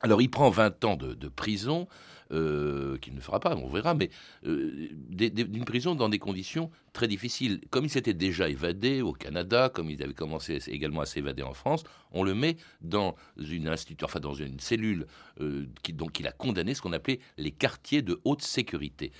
Alors 0.00 0.22
il 0.22 0.30
prend 0.30 0.50
20 0.50 0.84
ans 0.84 0.96
de 0.96 1.28
prison. 1.28 1.86
Euh, 2.32 2.96
qu'il 2.98 3.14
ne 3.14 3.20
fera 3.20 3.40
pas, 3.40 3.54
on 3.56 3.68
verra, 3.68 3.94
mais 3.94 4.08
euh, 4.46 4.88
d'une 5.10 5.64
prison 5.64 5.94
dans 5.94 6.08
des 6.08 6.18
conditions 6.18 6.70
très 6.92 7.08
difficiles. 7.08 7.60
Comme 7.70 7.84
il 7.84 7.90
s'était 7.90 8.14
déjà 8.14 8.48
évadé 8.48 9.02
au 9.02 9.12
Canada, 9.12 9.68
comme 9.68 9.90
il 9.90 10.02
avait 10.02 10.14
commencé 10.14 10.58
également 10.68 11.02
à 11.02 11.06
s'évader 11.06 11.42
en 11.42 11.52
France, 11.52 11.84
on 12.10 12.22
le 12.22 12.34
met 12.34 12.56
dans 12.80 13.16
une 13.36 13.68
institut, 13.68 14.04
enfin 14.04 14.20
dans 14.20 14.34
une 14.34 14.60
cellule 14.60 15.06
euh, 15.40 15.66
qui, 15.82 15.92
donc 15.92 16.20
il 16.20 16.26
a 16.26 16.32
condamné 16.32 16.74
ce 16.74 16.82
qu'on 16.82 16.92
appelait 16.92 17.20
les 17.36 17.50
quartiers 17.50 18.02
de 18.02 18.20
haute 18.24 18.42
sécurité. 18.42 19.12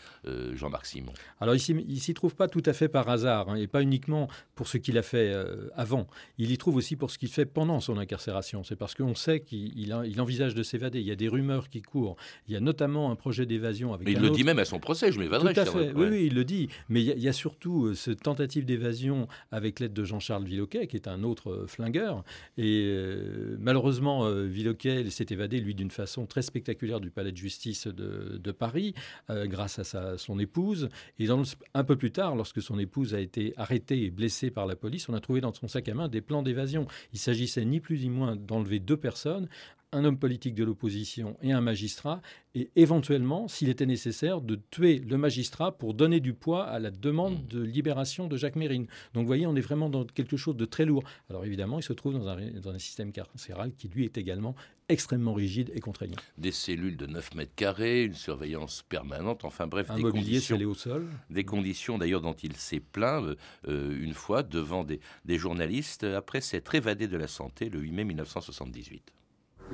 Jean-Marc 0.55 0.87
Simon. 0.87 1.13
Alors 1.41 1.55
ici, 1.55 1.75
il 1.89 2.01
s'y 2.01 2.15
trouve 2.15 2.35
pas 2.35 2.49
tout 2.49 2.63
à 2.65 2.73
fait 2.73 2.89
par 2.89 3.09
hasard, 3.09 3.49
hein, 3.49 3.57
et 3.57 3.67
pas 3.67 3.83
uniquement 3.83 4.29
pour 4.55 4.69
ce 4.69 4.79
qu'il 4.79 4.97
a 4.97 5.03
fait 5.03 5.35
avant. 5.75 6.07
Il 6.39 6.51
y 6.51 6.59
trouve 6.59 6.77
aussi 6.77 6.97
pour 6.97 7.11
ce 7.11 7.19
qu'il 7.19 7.29
fait 7.29 7.47
pendant 7.47 7.81
son 7.81 7.99
incarcération. 7.99 8.63
C'est 8.63 8.77
parce 8.77 8.95
qu'on 8.95 9.15
sait 9.15 9.41
qu'il 9.41 9.73
il 9.77 10.21
envisage 10.21 10.55
de 10.55 10.63
s'évader. 10.63 11.01
Il 11.01 11.07
y 11.07 11.11
a 11.11 11.17
des 11.17 11.29
rumeurs 11.29 11.69
qui 11.69 11.83
courent. 11.83 12.17
Il 12.47 12.55
y 12.55 12.57
a 12.57 12.61
notamment 12.61 13.02
un 13.11 13.17
projet 13.17 13.47
d'évasion 13.47 13.93
avec. 13.93 14.07
Mais 14.07 14.13
il 14.13 14.21
le 14.21 14.31
dit 14.31 14.45
même 14.45 14.59
à 14.59 14.65
son 14.65 14.79
procès, 14.79 15.13
je 15.13 15.19
m'évaderai. 15.19 15.55
Tout 15.55 15.61
à 15.61 15.65
fait. 15.65 15.93
Oui, 15.93 16.07
oui, 16.11 16.27
il 16.27 16.35
le 16.35 16.45
dit. 16.45 16.69
Mais 16.89 17.03
il 17.03 17.19
y, 17.19 17.29
a 17.29 17.33
surtout 17.33 17.87
euh, 17.87 17.95
cette 17.95 18.23
tentative 18.23 18.65
d'évasion 18.65 19.29
avec 19.51 19.81
l'aide 19.81 19.93
de 19.93 20.05
Jean-Charles 20.05 20.45
Villoquet, 20.45 20.87
qui 20.87 20.97
est 20.97 21.09
un 21.09 21.23
autre 21.23 21.51
euh, 21.51 21.67
flingueur. 21.67 22.25
Et 22.59 22.85
euh, 22.87 23.57
malheureusement, 23.59 24.31
Villoquet 24.31 25.09
s'est 25.11 25.27
évadé, 25.31 25.61
lui, 25.61 25.75
d'une 25.75 25.91
façon 25.91 26.27
très 26.27 26.43
spectaculaire 26.43 27.01
du 27.01 27.11
palais 27.11 27.33
de 27.33 27.37
justice 27.37 27.87
de, 27.87 28.53
Paris, 28.53 28.95
grâce 29.31 29.79
à 29.79 29.85
sa, 29.85 30.19
son 30.19 30.39
épouse. 30.39 30.89
Et 31.19 31.27
un 31.75 31.85
peu 31.85 31.97
plus 31.97 32.13
tard, 32.13 32.37
lorsque 32.37 32.61
son 32.61 32.79
épouse 32.79 33.15
a 33.15 33.21
été 33.21 33.55
arrêtée 33.57 34.05
et 34.05 34.11
blessée 34.11 34.51
par 34.51 34.67
la 34.67 34.77
police, 34.77 35.09
on 35.09 35.15
a 35.15 35.21
trouvé 35.21 35.41
dans 35.41 35.55
son 35.55 35.69
sac 35.69 35.89
à 35.89 35.95
main 35.95 36.09
des 36.09 36.21
plans 36.21 36.43
d'évasion. 36.43 36.87
Il 37.13 37.19
s'agissait 37.19 37.65
ni 37.65 37.81
plus 37.81 38.01
ni 38.01 38.11
moins 38.11 38.37
d'enlever 38.37 38.79
deux 38.79 38.97
personnes 38.97 39.49
un 39.93 40.05
homme 40.05 40.19
politique 40.19 40.55
de 40.55 40.65
l'opposition 40.65 41.37
et 41.43 41.53
un 41.53 41.61
magistrat, 41.61 42.21
et 42.55 42.71
éventuellement, 42.77 43.49
s'il 43.49 43.69
était 43.69 43.87
nécessaire, 43.87 44.41
de 44.41 44.59
tuer 44.71 44.99
le 44.99 45.17
magistrat 45.17 45.73
pour 45.73 45.95
donner 45.95 46.21
du 46.21 46.35
poids 46.35 46.65
à 46.65 46.79
la 46.79 46.91
demande 46.91 47.45
hmm. 47.45 47.49
de 47.49 47.63
libération 47.63 48.27
de 48.27 48.37
Jacques 48.37 48.57
Mérine. 48.57 48.87
Donc 49.15 49.23
vous 49.23 49.27
voyez, 49.27 49.47
on 49.47 49.57
est 49.57 49.61
vraiment 49.61 49.89
dans 49.89 50.05
quelque 50.05 50.37
chose 50.37 50.57
de 50.57 50.65
très 50.65 50.85
lourd. 50.85 51.03
Alors 51.31 51.45
évidemment, 51.45 51.79
il 51.79 51.83
se 51.83 51.93
trouve 51.93 52.15
dans 52.15 52.29
un, 52.29 52.51
dans 52.61 52.71
un 52.71 52.79
système 52.79 53.13
carcéral 53.13 53.73
qui, 53.75 53.89
lui, 53.89 54.05
est 54.05 54.19
également 54.19 54.55
extrêmement 54.89 55.33
rigide 55.33 55.71
et 55.75 55.81
contraignant. 55.81 56.19
Des 56.37 56.53
cellules 56.53 56.97
de 56.97 57.07
9 57.07 57.35
mètres 57.35 57.55
carrés, 57.55 58.05
une 58.05 58.15
surveillance 58.15 58.85
permanente, 58.89 59.45
enfin 59.45 59.67
bref, 59.67 59.91
un 59.91 59.97
des 59.97 60.03
mobilier 60.03 60.41
conditions, 60.41 60.59
au 60.69 60.75
sol. 60.75 61.09
Des 61.31 61.45
conditions 61.45 61.99
d'ailleurs 61.99 62.21
dont 62.21 62.35
il 62.35 62.57
s'est 62.57 62.81
plaint 62.81 63.37
euh, 63.69 63.99
une 63.99 64.15
fois 64.15 64.43
devant 64.43 64.85
des, 64.85 65.01
des 65.25 65.39
journalistes 65.39 66.05
après 66.05 66.41
s'être 66.41 66.75
évadé 66.75 67.09
de 67.09 67.17
la 67.17 67.29
santé 67.29 67.71
le 67.71 67.81
8 67.81 67.93
mai 67.93 68.05
1978. 68.05 69.13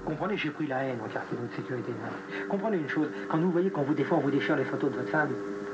Comprenez, 0.05 0.37
j'ai 0.37 0.51
pris 0.51 0.67
la 0.67 0.85
haine 0.85 0.99
en 1.05 1.09
quartier 1.09 1.37
de 1.37 1.55
sécurité. 1.55 1.93
Comprenez 2.49 2.79
une 2.79 2.89
chose, 2.89 3.09
quand 3.29 3.39
vous 3.39 3.51
voyez 3.51 3.71
qu'on 3.71 3.83
vous 3.83 3.95
défend, 3.95 4.17
on 4.17 4.21
vous 4.21 4.31
déchire 4.31 4.57
les 4.57 4.65
photos 4.65 4.91
de 4.91 4.97
votre 4.97 5.11
femme, 5.11 5.31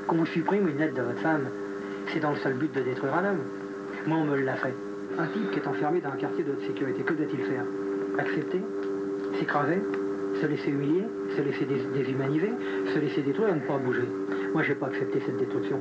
qu'on 0.07 0.15
vous 0.17 0.25
supprime 0.25 0.67
une 0.67 0.77
lettre 0.77 0.95
de 0.95 1.01
votre 1.01 1.19
femme, 1.19 1.47
c'est 2.13 2.19
dans 2.19 2.31
le 2.31 2.37
seul 2.37 2.53
but 2.53 2.73
de 2.73 2.81
détruire 2.81 3.13
un 3.15 3.31
homme. 3.31 3.43
Moi, 4.07 4.17
on 4.17 4.25
me 4.25 4.37
l'a 4.37 4.55
fait. 4.55 4.73
Un 5.17 5.27
type 5.27 5.51
qui 5.51 5.59
est 5.59 5.67
enfermé 5.67 6.01
dans 6.01 6.09
un 6.09 6.17
quartier 6.17 6.43
de 6.43 6.55
sécurité, 6.67 7.01
que 7.03 7.13
doit-il 7.13 7.39
faire? 7.45 7.63
Accepter? 8.19 8.61
S'écraser? 9.39 9.81
Se 10.41 10.45
laisser 10.45 10.69
humilier? 10.69 11.05
Se 11.35 11.41
laisser 11.41 11.65
déshumaniser? 11.65 12.51
Se 12.93 12.99
laisser 12.99 13.21
détruire 13.21 13.49
et 13.49 13.55
ne 13.55 13.59
pas 13.61 13.77
bouger? 13.77 14.07
Moi, 14.53 14.63
je 14.63 14.69
n'ai 14.69 14.75
pas 14.75 14.87
accepté 14.87 15.21
cette 15.25 15.37
destruction. 15.37 15.79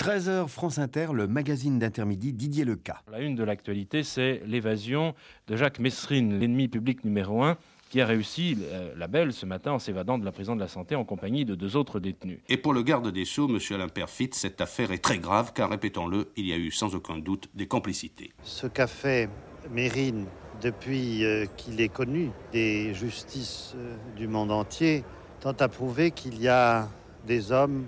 13h 0.00 0.48
France 0.48 0.78
Inter, 0.78 1.08
le 1.12 1.26
magazine 1.26 1.78
d'intermidi 1.78 2.32
Didier 2.32 2.64
Leca. 2.64 3.02
La 3.12 3.20
une 3.20 3.34
de 3.34 3.44
l'actualité, 3.44 4.02
c'est 4.02 4.40
l'évasion 4.46 5.14
de 5.46 5.56
Jacques 5.56 5.78
Messrine, 5.78 6.38
l'ennemi 6.38 6.68
public 6.68 7.04
numéro 7.04 7.42
un, 7.44 7.58
qui 7.90 8.00
a 8.00 8.06
réussi 8.06 8.56
euh, 8.62 8.94
la 8.96 9.08
belle 9.08 9.34
ce 9.34 9.44
matin 9.44 9.72
en 9.72 9.78
s'évadant 9.78 10.16
de 10.16 10.24
la 10.24 10.32
prison 10.32 10.56
de 10.56 10.60
la 10.60 10.68
Santé 10.68 10.94
en 10.94 11.04
compagnie 11.04 11.44
de 11.44 11.54
deux 11.54 11.76
autres 11.76 12.00
détenus. 12.00 12.38
Et 12.48 12.56
pour 12.56 12.72
le 12.72 12.82
garde 12.82 13.12
des 13.12 13.26
Sceaux, 13.26 13.46
M. 13.46 13.58
Alain 13.72 13.88
Perfit, 13.88 14.30
cette 14.32 14.62
affaire 14.62 14.90
est 14.90 15.04
très 15.04 15.18
grave 15.18 15.52
car, 15.54 15.68
répétons-le, 15.68 16.30
il 16.34 16.46
y 16.46 16.54
a 16.54 16.56
eu 16.56 16.70
sans 16.70 16.94
aucun 16.94 17.18
doute 17.18 17.50
des 17.52 17.66
complicités. 17.66 18.32
Ce 18.42 18.66
qu'a 18.66 18.86
fait 18.86 19.28
Mérine 19.70 20.24
depuis 20.62 21.26
euh, 21.26 21.44
qu'il 21.58 21.78
est 21.82 21.90
connu 21.90 22.30
des 22.54 22.94
justices 22.94 23.74
euh, 23.76 23.96
du 24.16 24.28
monde 24.28 24.50
entier 24.50 25.04
tend 25.40 25.52
à 25.60 25.68
prouver 25.68 26.10
qu'il 26.10 26.40
y 26.40 26.48
a 26.48 26.88
des 27.26 27.52
hommes 27.52 27.84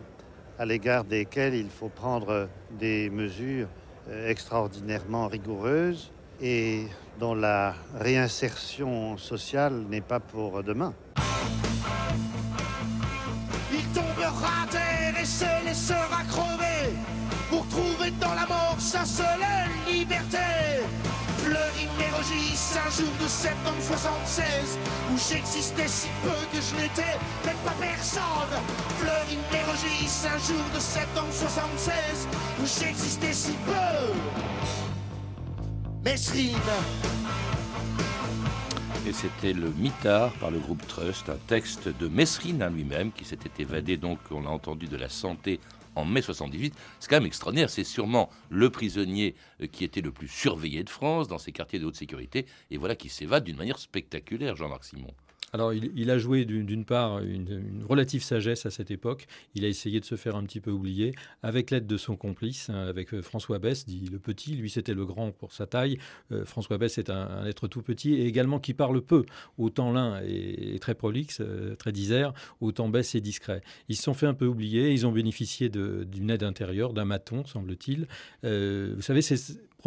à 0.62 0.64
l'égard 0.64 1.02
desquels 1.02 1.56
il 1.56 1.68
faut 1.68 1.88
prendre 1.88 2.48
des 2.78 3.10
mesures 3.10 3.66
euh, 4.08 4.30
extraordinairement 4.30 5.26
rigoureuses 5.26 6.12
et 6.40 6.86
dont 7.18 7.34
la 7.34 7.74
réinsertion 7.98 9.16
sociale 9.18 9.74
n'est 9.90 10.06
pas 10.12 10.20
pour 10.20 10.62
demain. 10.62 10.94
Il 13.72 13.84
tombera 13.88 14.68
terre 14.70 15.14
et 15.20 15.24
se 15.24 15.64
laissera 15.66 16.22
crever 16.28 16.94
pour 17.50 17.66
trouver 17.66 18.12
dans 18.20 18.34
la 18.34 18.46
mort 18.46 18.76
sa 18.78 19.04
seule 19.04 19.44
liberté. 19.88 20.38
Fleury 21.38 21.88
un 22.86 22.90
jour 22.90 23.12
de 23.20 23.28
septembre 23.28 23.80
76, 23.80 24.78
où 25.12 25.18
j'existais 25.18 25.88
si 25.88 26.08
peu 26.22 26.30
que 26.52 26.62
je 26.62 26.74
n'étais 26.76 27.18
même 27.44 27.56
pas 27.64 27.74
personne. 27.80 28.32
Un 29.84 30.38
jour 30.38 30.64
de 30.72 30.78
septembre 30.78 31.32
76, 31.32 32.28
où 32.60 32.66
j'existais 32.66 33.32
si 33.32 33.50
peu. 33.66 34.12
Messrine. 36.04 36.56
Et 39.04 39.12
c'était 39.12 39.52
le 39.52 39.70
mitard 39.70 40.32
par 40.34 40.52
le 40.52 40.60
groupe 40.60 40.86
Trust, 40.86 41.28
un 41.30 41.36
texte 41.48 41.88
de 41.88 42.06
Messrine 42.06 42.62
à 42.62 42.70
lui-même 42.70 43.10
qui 43.10 43.24
s'était 43.24 43.60
évadé, 43.60 43.96
donc 43.96 44.20
on 44.30 44.42
l'a 44.42 44.50
entendu, 44.50 44.86
de 44.86 44.96
la 44.96 45.08
santé 45.08 45.58
en 45.96 46.04
mai 46.04 46.22
78. 46.22 46.74
C'est 47.00 47.10
quand 47.10 47.16
même 47.16 47.26
extraordinaire. 47.26 47.68
C'est 47.68 47.82
sûrement 47.82 48.30
le 48.50 48.70
prisonnier 48.70 49.34
euh, 49.60 49.66
qui 49.66 49.82
était 49.82 50.00
le 50.00 50.12
plus 50.12 50.28
surveillé 50.28 50.84
de 50.84 50.90
France 50.90 51.26
dans 51.26 51.38
ces 51.38 51.50
quartiers 51.50 51.80
de 51.80 51.86
haute 51.86 51.96
sécurité. 51.96 52.46
Et 52.70 52.76
voilà 52.76 52.94
qui 52.94 53.08
s'évade 53.08 53.42
d'une 53.42 53.56
manière 53.56 53.80
spectaculaire, 53.80 54.54
Jean-Marc 54.54 54.84
Simon. 54.84 55.12
Alors, 55.54 55.74
il, 55.74 56.10
a 56.10 56.16
joué 56.16 56.46
d'une 56.46 56.86
part 56.86 57.18
une, 57.18 57.84
relative 57.86 58.22
sagesse 58.22 58.64
à 58.64 58.70
cette 58.70 58.90
époque. 58.90 59.26
Il 59.54 59.66
a 59.66 59.68
essayé 59.68 60.00
de 60.00 60.04
se 60.06 60.14
faire 60.14 60.34
un 60.34 60.44
petit 60.44 60.60
peu 60.60 60.70
oublier 60.70 61.14
avec 61.42 61.70
l'aide 61.70 61.86
de 61.86 61.98
son 61.98 62.16
complice, 62.16 62.70
hein, 62.70 62.86
avec 62.88 63.12
euh, 63.12 63.20
François 63.20 63.58
Bess, 63.58 63.84
dit 63.84 64.08
le 64.10 64.18
petit. 64.18 64.54
Lui, 64.54 64.70
c'était 64.70 64.94
le 64.94 65.04
grand 65.04 65.30
pour 65.30 65.52
sa 65.52 65.66
taille. 65.66 65.98
Euh, 66.30 66.46
François 66.46 66.78
Bess 66.78 66.96
est 66.96 67.10
un, 67.10 67.44
être 67.44 67.68
tout 67.68 67.82
petit 67.82 68.14
et 68.14 68.26
également 68.26 68.60
qui 68.60 68.72
parle 68.72 69.02
peu. 69.02 69.26
Autant 69.58 69.92
l'un 69.92 70.22
est, 70.22 70.80
très 70.80 70.94
prolixe, 70.94 71.40
euh, 71.42 71.74
très 71.74 71.92
disert, 71.92 72.32
autant 72.62 72.88
Bess 72.88 73.14
est 73.14 73.20
discret. 73.20 73.60
Ils 73.90 73.96
se 73.96 74.04
sont 74.04 74.14
fait 74.14 74.26
un 74.26 74.34
peu 74.34 74.46
oublier. 74.46 74.90
Ils 74.92 75.06
ont 75.06 75.12
bénéficié 75.12 75.68
d'une 75.68 76.30
aide 76.30 76.44
intérieure, 76.44 76.94
d'un 76.94 77.04
maton, 77.04 77.44
semble-t-il. 77.44 78.06
vous 78.42 79.02
savez, 79.02 79.20
c'est 79.20 79.36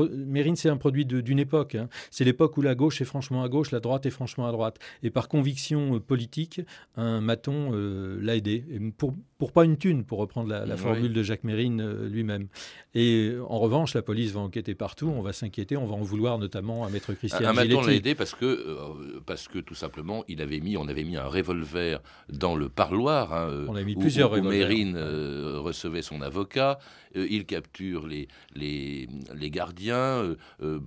Mérine, 0.04 0.56
c'est 0.56 0.70
un 0.70 0.78
produit 0.78 1.06
d'une 1.06 1.40
époque. 1.40 1.76
Hein. 1.76 1.90
C'est 2.12 2.24
l'époque 2.24 2.58
où 2.58 2.62
la 2.62 2.76
gauche 2.76 3.02
est 3.02 3.06
franchement 3.06 3.44
à 3.44 3.50
gauche, 3.50 3.72
la 3.72 3.80
droite 3.80 4.06
est 4.06 4.12
franchement 4.12 4.48
à 4.48 4.52
droite. 4.52 4.80
Et 5.04 5.10
par 5.10 5.28
conviction 5.28 5.96
euh, 5.96 6.00
politique, 6.00 6.62
un 6.96 7.22
maton 7.22 7.72
euh, 7.74 8.18
l'a 8.22 8.36
aidé. 8.36 8.64
pour, 8.98 9.14
pour 9.38 9.52
pas 9.52 9.66
une 9.66 9.78
thune, 9.78 10.04
pour 10.04 10.20
reprendre 10.20 10.50
la, 10.50 10.78
formule 10.78 11.14
de 11.14 11.24
Jacques 11.24 11.44
Mérine 11.44 11.82
euh, 11.82 12.08
lui-même. 12.08 12.48
Et 12.94 13.34
en 13.48 13.60
revanche, 13.60 13.94
la 13.94 14.02
police 14.02 14.32
va 14.32 14.42
enquêter 14.42 14.76
partout, 14.76 15.08
on 15.08 15.22
va 15.22 15.34
s'inquiéter, 15.34 15.78
on 15.78 15.86
va 15.86 15.96
en 15.96 16.02
vouloir 16.02 16.38
notamment 16.38 16.86
à 16.86 16.90
Maître 16.90 17.14
Christian 17.14 17.46
Un, 17.46 17.54
maton 17.54 17.82
l'a 17.82 17.94
aidé 17.94 18.16
parce 18.16 18.34
que, 18.34 19.20
parce 19.26 19.48
que 19.48 19.60
tout 19.60 19.76
simplement, 19.76 20.24
il 20.28 20.42
avait 20.42 20.60
mis, 20.60 20.78
on 20.78 20.88
avait 20.88 21.04
mis 21.04 21.18
un 21.18 21.28
revolver 21.28 22.02
dans 22.30 22.56
le 22.56 22.70
parloir. 22.70 23.34
Hein, 23.34 23.66
on 23.68 23.76
a 23.76 23.84
mis 23.84 23.96
plusieurs 23.96 24.32
où, 24.32 24.42
Mérine 24.42 24.98
recevait 24.98 26.02
son 26.02 26.22
avocat. 26.22 26.80
il 27.16 27.46
capture 27.46 28.08
les, 28.08 28.28
les, 28.56 29.08
les 29.36 29.50
gardiens 29.50 29.85
vient, 29.86 30.36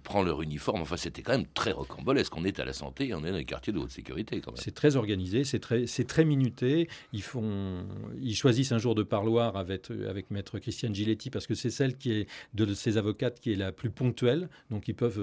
prend 0.03 0.23
leur 0.23 0.43
uniforme. 0.43 0.83
Enfin, 0.83 0.97
c'était 0.97 1.23
quand 1.23 1.33
même 1.33 1.47
très 1.55 1.73
rocambolesque. 1.73 2.37
On 2.37 2.45
est 2.45 2.59
à 2.61 2.65
la 2.65 2.73
santé, 2.73 3.13
on 3.15 3.25
est 3.25 3.31
dans 3.31 3.37
les 3.37 3.45
quartiers 3.45 3.73
de 3.73 3.79
haute 3.79 3.91
sécurité 3.91 4.41
quand 4.41 4.53
même. 4.53 4.61
C'est 4.63 4.75
très 4.75 4.97
organisé, 4.97 5.45
c'est 5.45 5.61
très, 5.61 5.85
très 5.87 6.25
minuté. 6.25 6.89
Ils, 7.13 7.23
font, 7.23 7.85
ils 8.21 8.35
choisissent 8.35 8.73
un 8.73 8.79
jour 8.79 8.95
de 8.95 9.03
parloir 9.03 9.57
avec, 9.57 9.91
avec 9.91 10.31
maître 10.31 10.59
Christiane 10.59 10.95
Giletti 10.95 11.31
parce 11.31 11.47
que 11.47 11.55
c'est 11.55 11.71
celle 11.71 11.97
qui 11.97 12.13
est 12.13 12.29
de 12.55 12.73
ces 12.75 12.97
avocates 12.97 13.41
qui 13.41 13.53
est 13.53 13.57
la 13.57 13.73
plus 13.73 13.91
ponctuelle. 13.91 14.49
Donc 14.71 14.89
ils 14.89 14.95
peuvent 14.95 15.21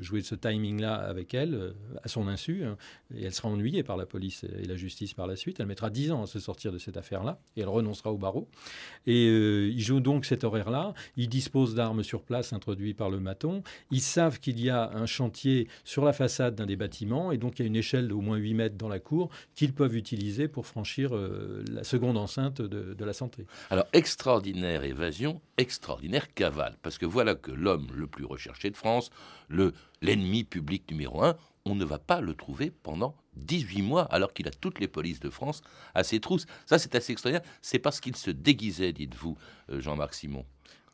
jouer 0.00 0.22
ce 0.22 0.34
timing-là 0.34 0.94
avec 0.94 1.34
elle 1.34 1.74
à 2.02 2.08
son 2.08 2.28
insu. 2.28 2.64
Hein. 2.64 2.76
et 3.14 3.24
elle 3.24 3.34
sera 3.34 3.48
ennuyée 3.48 3.82
par 3.82 3.96
la 3.96 4.06
police 4.06 4.44
et 4.44 4.66
la 4.66 4.76
justice 4.76 5.14
par 5.14 5.26
la 5.26 5.36
suite. 5.36 5.60
Elle 5.60 5.66
mettra 5.66 5.90
10 5.90 6.12
ans 6.12 6.22
à 6.22 6.26
se 6.26 6.38
sortir 6.38 6.72
de 6.72 6.78
cette 6.78 6.96
affaire-là 6.96 7.40
et 7.56 7.60
elle 7.60 7.68
renoncera 7.68 8.12
au 8.12 8.18
barreau. 8.18 8.48
Et 9.06 9.28
euh, 9.28 9.68
ils 9.68 9.80
jouent 9.80 10.00
donc 10.00 10.24
cet 10.24 10.44
horaire-là. 10.44 10.94
Ils 11.16 11.28
disposent 11.28 11.74
d'armes 11.74 12.02
sur 12.02 12.22
place 12.22 12.52
introduites 12.52 12.99
par 13.00 13.08
le 13.08 13.18
maton. 13.18 13.62
Ils 13.90 14.02
savent 14.02 14.40
qu'il 14.40 14.60
y 14.60 14.68
a 14.68 14.90
un 14.90 15.06
chantier 15.06 15.68
sur 15.84 16.04
la 16.04 16.12
façade 16.12 16.54
d'un 16.54 16.66
des 16.66 16.76
bâtiments 16.76 17.32
et 17.32 17.38
donc 17.38 17.58
il 17.58 17.62
y 17.62 17.64
a 17.64 17.66
une 17.66 17.76
échelle 17.76 18.08
d'au 18.08 18.20
moins 18.20 18.36
8 18.36 18.52
mètres 18.52 18.76
dans 18.76 18.90
la 18.90 18.98
cour 18.98 19.30
qu'ils 19.54 19.72
peuvent 19.72 19.96
utiliser 19.96 20.48
pour 20.48 20.66
franchir 20.66 21.16
euh, 21.16 21.64
la 21.72 21.82
seconde 21.82 22.18
enceinte 22.18 22.60
de, 22.60 23.02
la 23.02 23.14
santé. 23.14 23.46
Alors, 23.70 23.86
extraordinaire 23.94 24.84
évasion, 24.84 25.40
extraordinaire 25.56 26.34
cavale, 26.34 26.76
parce 26.82 26.98
que 26.98 27.06
voilà 27.06 27.34
que 27.34 27.50
l'homme 27.50 27.88
le 27.94 28.06
plus 28.06 28.26
recherché 28.26 28.68
de 28.68 28.76
France, 28.76 29.08
le 29.48 29.72
l'ennemi 30.02 30.44
public 30.44 30.90
numéro 30.90 31.22
un, 31.24 31.36
on 31.64 31.74
ne 31.74 31.84
va 31.86 31.98
pas 31.98 32.20
le 32.20 32.34
trouver 32.34 32.70
pendant 32.70 33.14
18 33.36 33.80
mois, 33.80 34.02
alors 34.04 34.34
qu'il 34.34 34.46
a 34.46 34.50
toutes 34.50 34.78
les 34.78 34.88
polices 34.88 35.20
de 35.20 35.30
France 35.30 35.62
à 35.94 36.04
ses 36.04 36.20
trousses. 36.20 36.46
Ça, 36.66 36.78
c'est 36.78 36.94
assez 36.94 37.12
extraordinaire. 37.12 37.48
C'est 37.62 37.78
parce 37.78 38.00
qu'il 38.00 38.16
se 38.16 38.30
déguisait, 38.30 38.92
dites-vous, 38.92 39.38
euh, 39.70 39.80
Jean-Marc 39.80 40.14
Simon. 40.14 40.44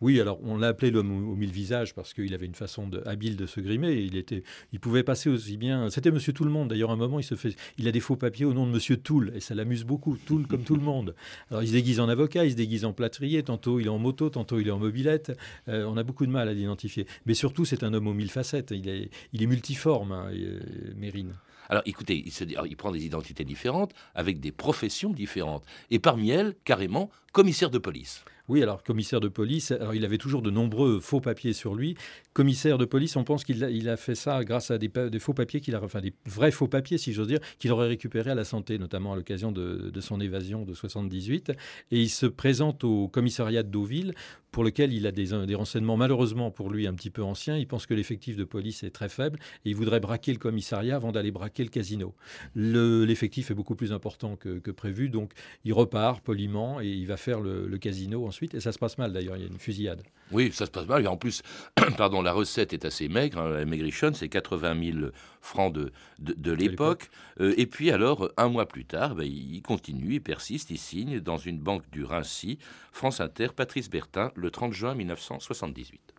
Oui, 0.03 0.21
alors 0.21 0.39
on 0.43 0.59
l'a 0.59 0.69
appelé 0.69 0.91
l'homme 0.91 1.27
aux 1.27 1.37
mille 1.37 1.51
visages 1.51 1.95
parce 1.95 2.13
qu'il 2.13 2.35
avait 2.35 2.45
une 2.45 2.55
façon 2.55 2.91
habile 3.07 3.35
de 3.37 3.47
se 3.47 3.61
grimer. 3.61 3.95
il 3.95 4.17
était, 4.17 4.43
il 4.73 4.79
pouvait 4.79 5.03
passer 5.03 5.31
aussi 5.31 5.57
bien. 5.57 5.89
C'était 5.89 6.11
Monsieur 6.11 6.35
Tout 6.35 6.45
le 6.45 6.51
Monde. 6.51 6.69
D'ailleurs, 6.69 6.91
à 6.91 6.93
un 6.93 6.97
moment, 6.97 7.19
il 7.19 7.23
se 7.23 7.35
fait, 7.35 7.57
il 7.79 7.89
a 7.89 7.93
des 7.93 8.01
faux 8.01 8.17
papiers 8.17 8.45
au 8.45 8.53
nom 8.53 8.67
de 8.67 8.73
Monsieur 8.73 8.99
Toul 8.99 9.33
et 9.35 9.41
ça 9.41 9.55
l'amuse 9.55 9.85
beaucoup. 9.85 10.19
Toul 10.19 10.47
comme 10.47 10.65
tout 10.65 10.77
le 10.77 10.83
monde. 10.83 11.15
Alors 11.51 11.63
il 11.63 11.69
se 11.69 11.73
déguise 11.73 12.01
en 12.01 12.11
avocat, 12.11 12.45
il 12.45 12.51
se 12.51 12.57
déguise 12.57 12.85
en 12.85 12.93
plâtrier. 12.93 13.43
Tantôt 13.43 13.81
il 13.81 13.87
est 13.87 13.91
en 13.91 13.99
moto, 13.99 14.29
tantôt 14.29 14.61
il 14.61 14.69
est 14.69 14.73
en 14.73 14.79
mobilette. 14.79 15.33
Euh, 15.69 15.85
on 15.87 15.97
a 15.97 16.03
beaucoup 16.03 16.27
de 16.27 16.31
mal 16.31 16.49
à 16.49 16.53
l'identifier. 16.53 17.07
Mais 17.25 17.35
surtout, 17.35 17.65
c'est 17.65 17.83
un 17.83 17.95
homme 17.95 18.07
aux 18.07 18.15
mille 18.15 18.31
facettes. 18.31 18.73
Il 18.73 18.89
est, 18.91 19.09
il 19.33 19.43
est 19.43 19.47
multiforme, 19.47 20.13
hein, 20.13 20.29
euh, 20.31 20.61
Mérine. 20.95 21.35
Alors 21.71 21.83
écoutez, 21.87 22.23
il, 22.25 22.33
se, 22.33 22.45
il 22.45 22.77
prend 22.77 22.93
des 22.93 23.07
identités 23.07 23.45
différentes 23.45 23.93
avec 24.15 24.41
des 24.41 24.53
professions 24.53 25.11
différentes. 25.11 25.65
Et 25.91 25.99
parmi 25.99 26.31
elles, 26.31 26.55
carrément, 26.65 27.11
commissaire 27.33 27.71
de 27.71 27.79
police. 27.79 28.25
Oui, 28.49 28.63
alors 28.63 28.85
commissaire 28.85 29.21
de 29.21 29.27
police, 29.29 29.73
alors 29.73 29.95
il 29.95 30.05
avait 30.05 30.19
toujours 30.19 30.41
de 30.41 30.51
nombreux 30.51 31.01
faux 31.01 31.21
papiers 31.21 31.53
sur 31.53 31.75
lui. 31.75 31.97
Commissaire 32.37 32.77
de 32.77 32.85
police, 32.85 33.17
on 33.17 33.25
pense 33.25 33.45
qu'il 33.45 33.89
a, 33.89 33.97
fait 33.97 34.15
ça 34.15 34.45
grâce 34.45 34.71
à 34.71 34.77
des, 34.77 34.91
faux 35.19 35.33
papiers 35.33 35.63
qu'il 35.63 35.75
a, 35.75 35.83
enfin 35.83 36.03
des 36.03 36.13
vrais 36.27 36.51
faux 36.51 36.69
papiers, 36.69 36.99
si 36.99 37.15
j'ose 37.15 37.29
dire, 37.29 37.39
qu'il 37.59 37.73
aurait 37.73 37.89
récupérés 37.89 38.33
à 38.33 38.35
la 38.35 38.45
santé, 38.45 38.79
notamment 38.79 39.15
à 39.15 39.17
l'occasion 39.17 39.53
de, 39.53 39.91
son 40.01 40.21
évasion 40.21 40.67
de 40.67 40.75
78. 40.75 41.53
Et 41.93 42.03
il 42.03 42.11
se 42.11 42.27
présente 42.27 42.85
au 42.85 43.09
commissariat 43.09 43.63
de 43.63 43.71
Deauville 43.71 44.13
pour 44.51 44.65
lequel 44.65 44.93
il 44.93 45.07
a 45.07 45.13
des, 45.13 45.55
renseignements 45.55 45.97
malheureusement 45.97 46.51
pour 46.51 46.69
lui 46.69 46.87
un 46.87 46.93
petit 46.93 47.09
peu 47.09 47.23
anciens. 47.23 47.57
Il 47.57 47.67
pense 47.67 47.87
que 47.87 47.95
l'effectif 47.95 48.37
de 48.37 48.45
police 48.45 48.83
est 48.83 48.91
très 48.91 49.09
faible 49.09 49.39
et 49.65 49.71
il 49.71 49.75
voudrait 49.75 50.01
braquer 50.01 50.35
le 50.35 50.39
commissariat 50.39 50.97
avant 50.97 51.13
d'aller 51.13 51.31
braquer 51.31 51.65
le 51.65 51.71
casino. 51.71 52.15
L'effectif 52.55 53.51
est 53.51 53.55
beaucoup 53.55 53.77
plus 53.77 53.95
important 53.95 54.37
que, 54.37 54.71
prévu, 54.73 55.09
donc 55.09 55.33
il 55.65 55.73
repart 55.73 56.21
poliment 56.21 56.83
et 56.83 56.89
il 56.89 57.07
va 57.07 57.17
faire 57.17 57.41
le 57.41 57.79
casino 57.79 58.27
ensuite. 58.27 58.55
Et 58.55 58.61
ça 58.61 58.73
se 58.73 58.79
passe 58.79 58.99
mal 58.99 59.15
d'ailleurs, 59.15 59.39
il 59.39 59.41
y 59.41 59.47
a 59.47 59.49
une 59.49 59.59
fusillade. 59.59 60.03
Oui, 60.33 60.51
ça 60.53 60.67
se 60.67 60.71
passe 60.71 60.87
mal. 60.87 61.05
Et 61.05 61.07
en 61.07 61.17
plus, 61.17 61.43
pardon, 61.97 62.23
la 62.23 62.33
recette 62.33 62.73
est 62.73 62.85
assez 62.85 63.09
maigre. 63.09 63.39
Hein. 63.39 63.51
La 63.51 63.65
maigrichonne, 63.65 64.15
c'est 64.15 64.29
80 64.29 64.93
000 64.93 65.07
francs 65.41 65.73
de, 65.73 65.93
de, 66.19 66.35
de 66.35 66.53
l'époque. 66.53 67.11
Euh, 67.41 67.55
et 67.57 67.67
puis 67.67 67.91
alors, 67.91 68.31
un 68.37 68.49
mois 68.49 68.67
plus 68.67 68.85
tard, 68.85 69.15
ben, 69.15 69.25
il 69.25 69.63
continue, 69.63 70.15
il 70.15 70.23
persiste, 70.23 70.71
il 70.71 70.79
signe 70.79 71.21
dans 71.21 71.39
une 71.39 71.59
banque 71.59 71.89
du 71.91 72.05
Rincy, 72.05 72.59
France 72.93 73.21
Inter, 73.21 73.49
Patrice 73.55 73.89
Bertin, 73.89 74.33
le 74.35 74.51
30 74.51 74.73
juin 74.73 74.95
1978. 74.95 76.16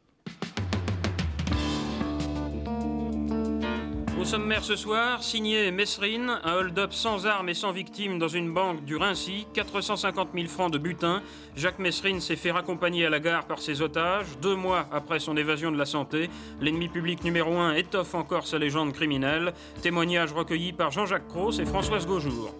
Sommaire 4.27 4.63
ce 4.65 4.75
soir, 4.75 5.23
signé 5.23 5.71
Messrine, 5.71 6.41
un 6.43 6.55
hold-up 6.55 6.91
sans 6.91 7.25
armes 7.25 7.47
et 7.47 7.53
sans 7.53 7.71
victimes 7.71 8.19
dans 8.19 8.27
une 8.27 8.53
banque 8.53 8.83
du 8.83 8.97
Rincy, 8.97 9.47
450 9.53 10.31
000 10.35 10.47
francs 10.47 10.69
de 10.69 10.77
butin. 10.77 11.23
Jacques 11.55 11.79
Messrine 11.79 12.19
s'est 12.19 12.35
fait 12.35 12.51
raccompagner 12.51 13.05
à 13.05 13.09
la 13.09 13.21
gare 13.21 13.45
par 13.45 13.61
ses 13.61 13.81
otages. 13.81 14.25
Deux 14.41 14.55
mois 14.55 14.85
après 14.91 15.19
son 15.19 15.37
évasion 15.37 15.71
de 15.71 15.77
la 15.77 15.85
santé, 15.85 16.29
l'ennemi 16.59 16.89
public 16.89 17.23
numéro 17.23 17.55
un 17.57 17.73
étoffe 17.73 18.15
encore 18.15 18.47
sa 18.47 18.57
légende 18.57 18.91
criminelle. 18.91 19.53
Témoignage 19.81 20.33
recueilli 20.33 20.73
par 20.73 20.91
Jean-Jacques 20.91 21.29
Cross 21.29 21.59
et 21.59 21.65
Françoise 21.65 22.05
Gaujour. 22.05 22.53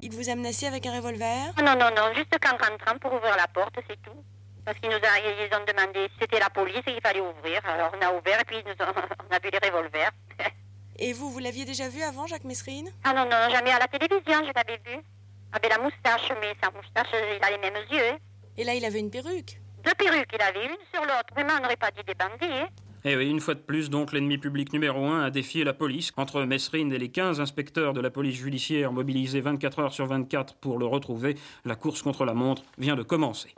Il 0.00 0.14
vous 0.14 0.30
a 0.30 0.34
menacé 0.34 0.64
avec 0.64 0.86
un 0.86 0.96
revolver? 0.96 1.52
Non, 1.58 1.74
non, 1.78 1.90
non, 1.94 2.14
juste 2.14 2.34
qu'en 2.40 2.56
rentrant 2.56 2.98
pour 2.98 3.12
ouvrir 3.12 3.36
la 3.36 3.48
porte, 3.48 3.74
c'est 3.86 4.00
tout. 4.02 4.24
Parce 4.68 4.80
qu'ils 4.80 4.90
nous 4.90 4.96
ont, 4.96 5.64
demandé 5.64 6.10
si 6.12 6.16
c'était 6.20 6.38
la 6.38 6.50
police 6.50 6.82
et 6.86 6.92
qu'il 6.92 7.00
fallait 7.00 7.22
ouvrir. 7.22 7.58
Alors 7.64 7.90
on 7.96 8.04
a 8.04 8.12
ouvert 8.12 8.38
et 8.38 8.44
puis 8.44 8.58
nous 8.66 8.74
on 8.78 9.34
a 9.34 9.38
vu 9.38 9.48
les 9.50 9.66
revolvers. 9.66 10.10
et 10.98 11.14
vous, 11.14 11.30
vous 11.30 11.38
l'aviez 11.38 11.64
déjà 11.64 11.88
vu 11.88 12.02
avant, 12.02 12.26
Jacques 12.26 12.44
Messrine 12.44 12.90
Ah 13.02 13.14
non, 13.14 13.24
non, 13.24 13.48
jamais 13.50 13.70
à 13.70 13.78
la 13.78 13.88
télévision, 13.88 14.44
je 14.44 14.52
l'avais 14.54 14.78
vu. 14.84 15.00
Avec 15.54 15.70
la 15.70 15.78
moustache, 15.78 16.30
mais 16.42 16.52
sa 16.62 16.70
moustache, 16.70 17.08
il 17.14 17.42
a 17.42 17.50
les 17.50 17.56
mêmes 17.56 17.82
yeux. 17.90 18.18
Et 18.58 18.64
là, 18.64 18.74
il 18.74 18.84
avait 18.84 18.98
une 19.00 19.10
perruque 19.10 19.58
Deux 19.84 19.94
perruques, 19.96 20.28
il 20.34 20.42
avait 20.42 20.66
une 20.66 20.76
sur 20.92 21.00
l'autre. 21.00 21.32
Vraiment, 21.32 21.54
on 21.56 21.62
n'aurait 21.62 21.76
pas 21.76 21.90
dit 21.90 22.04
des 22.06 22.12
bandits. 22.12 22.60
Hein. 22.60 22.68
Et 23.06 23.12
eh 23.12 23.16
oui, 23.16 23.30
une 23.30 23.40
fois 23.40 23.54
de 23.54 23.60
plus, 23.60 23.88
donc, 23.88 24.12
l'ennemi 24.12 24.36
public 24.36 24.74
numéro 24.74 25.06
un 25.06 25.24
a 25.24 25.30
défié 25.30 25.64
la 25.64 25.72
police. 25.72 26.12
Entre 26.18 26.42
Messrine 26.42 26.92
et 26.92 26.98
les 26.98 27.10
15 27.10 27.40
inspecteurs 27.40 27.94
de 27.94 28.02
la 28.02 28.10
police 28.10 28.36
judiciaire 28.36 28.92
mobilisés 28.92 29.40
24 29.40 29.78
heures 29.78 29.94
sur 29.94 30.04
24 30.04 30.56
pour 30.56 30.78
le 30.78 30.84
retrouver, 30.84 31.36
la 31.64 31.74
course 31.74 32.02
contre 32.02 32.26
la 32.26 32.34
montre 32.34 32.64
vient 32.76 32.96
de 32.96 33.02
commencer. 33.02 33.54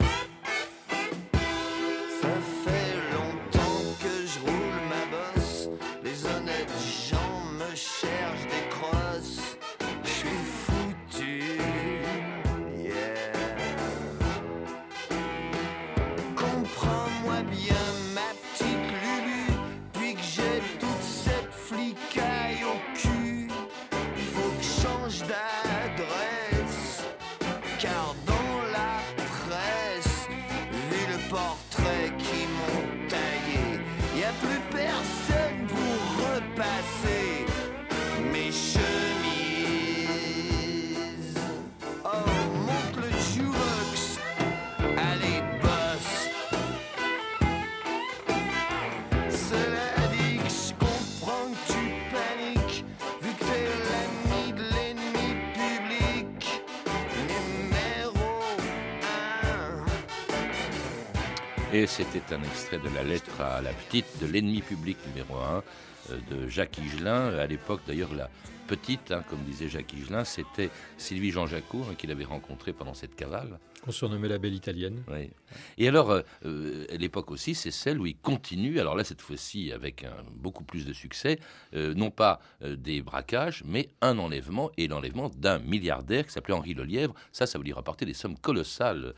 C'était 62.04 62.34
un 62.34 62.42
extrait 62.42 62.78
de 62.78 62.88
la 62.94 63.02
lettre 63.02 63.40
à 63.40 63.60
la 63.60 63.72
petite 63.72 64.06
de 64.20 64.26
l'ennemi 64.26 64.62
public 64.62 64.96
numéro 65.08 65.36
1 65.36 65.62
euh, 66.10 66.18
de 66.30 66.48
Jacques 66.48 66.78
Higelin. 66.78 67.36
À 67.38 67.46
l'époque, 67.46 67.80
d'ailleurs, 67.86 68.14
la 68.14 68.30
petite, 68.70 69.10
hein, 69.10 69.24
comme 69.28 69.40
disait 69.40 69.68
Jacques 69.68 69.92
Higelin, 69.92 70.22
c'était 70.22 70.70
Sylvie 70.96 71.32
Jean 71.32 71.48
Jacot 71.48 71.82
hein, 71.90 71.94
qu'il 71.98 72.12
avait 72.12 72.24
rencontré 72.24 72.72
pendant 72.72 72.94
cette 72.94 73.16
cavale. 73.16 73.58
Qu'on 73.82 73.90
surnommait 73.90 74.28
la 74.28 74.38
belle 74.38 74.54
italienne. 74.54 75.02
Oui. 75.08 75.30
Et 75.78 75.88
alors, 75.88 76.10
euh, 76.10 76.20
euh, 76.44 76.86
l'époque 76.98 77.30
aussi, 77.30 77.54
c'est 77.54 77.70
celle 77.70 77.98
où 77.98 78.06
il 78.06 78.16
continue, 78.16 78.78
alors 78.78 78.94
là, 78.94 79.04
cette 79.04 79.22
fois-ci, 79.22 79.72
avec 79.72 80.04
un, 80.04 80.12
beaucoup 80.36 80.64
plus 80.64 80.84
de 80.84 80.92
succès, 80.92 81.40
euh, 81.74 81.94
non 81.94 82.10
pas 82.10 82.40
des 82.60 83.02
braquages, 83.02 83.64
mais 83.64 83.88
un 84.02 84.18
enlèvement, 84.18 84.70
et 84.76 84.86
l'enlèvement 84.86 85.30
d'un 85.30 85.58
milliardaire 85.58 86.26
qui 86.26 86.32
s'appelait 86.32 86.54
Henri 86.54 86.74
Lelièvre. 86.74 87.14
Ça, 87.32 87.46
ça 87.46 87.58
veut 87.58 87.64
lui 87.64 87.72
rapporter 87.72 88.04
des 88.04 88.14
sommes 88.14 88.36
colossales, 88.36 89.14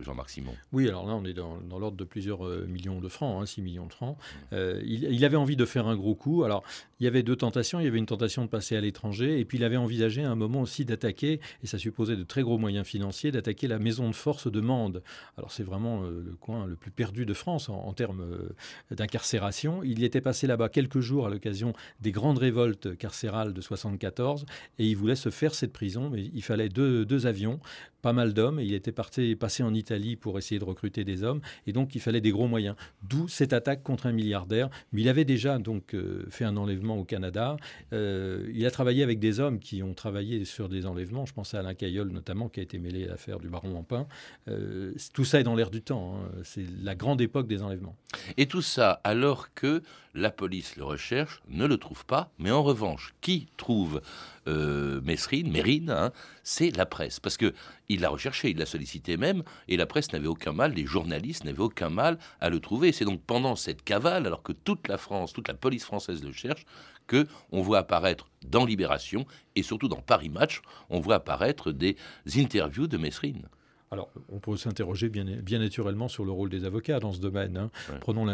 Jean-Marc 0.00 0.30
Simon. 0.30 0.54
Oui, 0.72 0.88
alors 0.88 1.06
là, 1.06 1.14
on 1.14 1.24
est 1.24 1.34
dans, 1.34 1.58
l'ordre 1.78 1.96
de 1.96 2.04
plusieurs 2.04 2.44
millions 2.66 3.00
de 3.00 3.08
francs, 3.08 3.42
hein, 3.42 3.46
6 3.46 3.62
millions 3.62 3.86
de 3.86 3.92
francs. 3.92 4.16
Il, 4.52 5.04
il, 5.04 5.24
avait 5.24 5.36
envie 5.36 5.56
de 5.56 5.64
faire 5.64 5.86
un 5.88 5.96
gros 5.96 6.14
coup. 6.14 6.44
Alors, 6.44 6.62
il 7.02 7.04
y 7.04 7.08
avait 7.08 7.24
deux 7.24 7.34
tentations. 7.34 7.80
Il 7.80 7.84
y 7.84 7.88
avait 7.88 7.98
une 7.98 8.06
tentation 8.06 8.44
de 8.44 8.48
passer 8.48 8.76
à 8.76 8.80
l'étranger. 8.80 9.40
Et 9.40 9.44
puis 9.44 9.58
il 9.58 9.64
avait 9.64 9.76
envisagé 9.76 10.22
à 10.22 10.30
un 10.30 10.36
moment 10.36 10.60
aussi 10.60 10.84
d'attaquer, 10.84 11.40
et 11.60 11.66
ça 11.66 11.76
supposait 11.76 12.14
de 12.14 12.22
très 12.22 12.42
gros 12.42 12.58
moyens 12.58 12.86
financiers, 12.86 13.32
d'attaquer 13.32 13.66
la 13.66 13.80
maison 13.80 14.08
de 14.08 14.14
force 14.14 14.50
de 14.50 14.60
Mende. 14.60 15.02
Alors 15.36 15.50
c'est 15.50 15.64
vraiment 15.64 16.04
euh, 16.04 16.22
le 16.24 16.36
coin 16.36 16.64
le 16.64 16.76
plus 16.76 16.92
perdu 16.92 17.26
de 17.26 17.34
France 17.34 17.68
en, 17.68 17.92
termes 17.92 18.20
euh, 18.20 18.94
d'incarcération. 18.94 19.82
Il 19.82 19.98
y 19.98 20.04
était 20.04 20.20
passé 20.20 20.46
là-bas 20.46 20.68
quelques 20.68 21.00
jours 21.00 21.26
à 21.26 21.30
l'occasion 21.30 21.72
des 22.00 22.12
grandes 22.12 22.38
révoltes 22.38 22.96
carcérales 22.96 23.52
de 23.52 23.60
74, 23.60 24.46
et 24.78 24.86
il 24.86 24.94
voulait 24.94 25.16
se 25.16 25.30
faire 25.30 25.56
cette 25.56 25.72
prison, 25.72 26.12
il 26.14 26.42
fallait 26.44 26.68
deux, 26.68 27.26
avions 27.26 27.58
pas 28.02 28.12
mal 28.12 28.34
d'hommes. 28.34 28.60
Il 28.60 28.74
était 28.74 28.92
parti, 28.92 29.36
passé 29.36 29.62
en 29.62 29.72
Italie 29.72 30.16
pour 30.16 30.36
essayer 30.36 30.58
de 30.58 30.64
recruter 30.64 31.04
des 31.04 31.22
hommes. 31.22 31.40
Et 31.66 31.72
donc, 31.72 31.94
il 31.94 32.00
fallait 32.00 32.20
des 32.20 32.32
gros 32.32 32.48
moyens. 32.48 32.74
D'où 33.02 33.28
cette 33.28 33.52
attaque 33.52 33.82
contre 33.82 34.06
un 34.06 34.12
milliardaire. 34.12 34.68
Mais 34.92 35.02
il 35.02 35.08
avait 35.08 35.24
déjà 35.24 35.58
donc 35.58 35.94
euh, 35.94 36.26
fait 36.28 36.44
un 36.44 36.56
enlèvement 36.56 36.91
au 36.98 37.04
Canada. 37.04 37.56
Euh, 37.92 38.50
il 38.54 38.64
a 38.66 38.70
travaillé 38.70 39.02
avec 39.02 39.18
des 39.18 39.40
hommes 39.40 39.58
qui 39.58 39.82
ont 39.82 39.94
travaillé 39.94 40.44
sur 40.44 40.68
des 40.68 40.86
enlèvements. 40.86 41.26
Je 41.26 41.32
pense 41.32 41.54
à 41.54 41.60
Alain 41.60 41.74
Caillol 41.74 42.08
notamment, 42.08 42.48
qui 42.48 42.60
a 42.60 42.62
été 42.62 42.78
mêlé 42.78 43.04
à 43.04 43.08
l'affaire 43.08 43.38
du 43.38 43.48
baron 43.48 43.76
Ampin. 43.76 44.06
Euh, 44.48 44.92
tout 45.12 45.24
ça 45.24 45.40
est 45.40 45.44
dans 45.44 45.54
l'air 45.54 45.70
du 45.70 45.82
temps. 45.82 46.16
hein. 46.16 46.30
C'est 46.44 46.64
la 46.82 46.94
grande 46.94 47.20
époque 47.20 47.46
des 47.46 47.62
enlèvements. 47.62 47.96
Et 48.36 48.46
tout 48.46 48.62
ça 48.62 49.00
alors 49.04 49.54
que 49.54 49.82
la 50.14 50.30
police 50.30 50.76
le 50.76 50.84
recherche, 50.84 51.42
ne 51.48 51.66
le 51.66 51.78
trouve 51.78 52.04
pas, 52.04 52.30
mais 52.38 52.50
en 52.50 52.62
revanche, 52.62 53.14
qui 53.20 53.48
trouve 53.56 54.02
euh, 54.48 55.00
Mesrine, 55.02 55.50
Mérine, 55.50 55.90
hein, 55.90 56.12
c'est 56.42 56.76
la 56.76 56.86
presse. 56.86 57.20
Parce 57.20 57.36
que 57.36 57.52
il 57.88 58.00
l'a 58.00 58.08
recherché, 58.08 58.50
il 58.50 58.58
l'a 58.58 58.66
sollicité 58.66 59.16
même, 59.16 59.42
et 59.68 59.76
la 59.76 59.86
presse 59.86 60.12
n'avait 60.12 60.26
aucun 60.26 60.52
mal, 60.52 60.72
les 60.72 60.86
journalistes 60.86 61.44
n'avaient 61.44 61.60
aucun 61.60 61.90
mal 61.90 62.18
à 62.40 62.48
le 62.48 62.60
trouver. 62.60 62.92
C'est 62.92 63.04
donc 63.04 63.22
pendant 63.22 63.56
cette 63.56 63.82
cavale, 63.82 64.26
alors 64.26 64.42
que 64.42 64.52
toute 64.52 64.88
la 64.88 64.98
France, 64.98 65.32
toute 65.32 65.48
la 65.48 65.54
police 65.54 65.84
française 65.84 66.22
le 66.24 66.32
cherche, 66.32 66.64
que 67.06 67.26
on 67.50 67.62
voit 67.62 67.78
apparaître 67.78 68.28
dans 68.46 68.64
Libération 68.64 69.26
et 69.56 69.62
surtout 69.62 69.88
dans 69.88 70.00
Paris 70.00 70.28
Match, 70.30 70.62
on 70.88 71.00
voit 71.00 71.16
apparaître 71.16 71.72
des 71.72 71.96
interviews 72.36 72.86
de 72.86 72.96
Mesrine. 72.96 73.48
Alors, 73.92 74.10
on 74.30 74.38
peut 74.40 74.56
s'interroger 74.56 75.10
bien, 75.10 75.24
bien 75.24 75.58
naturellement 75.58 76.08
sur 76.08 76.24
le 76.24 76.32
rôle 76.32 76.48
des 76.48 76.64
avocats 76.64 76.98
dans 76.98 77.12
ce 77.12 77.20
domaine. 77.20 77.56
hein. 77.58 77.70
Ouais. 77.90 77.98
Prenons 78.00 78.24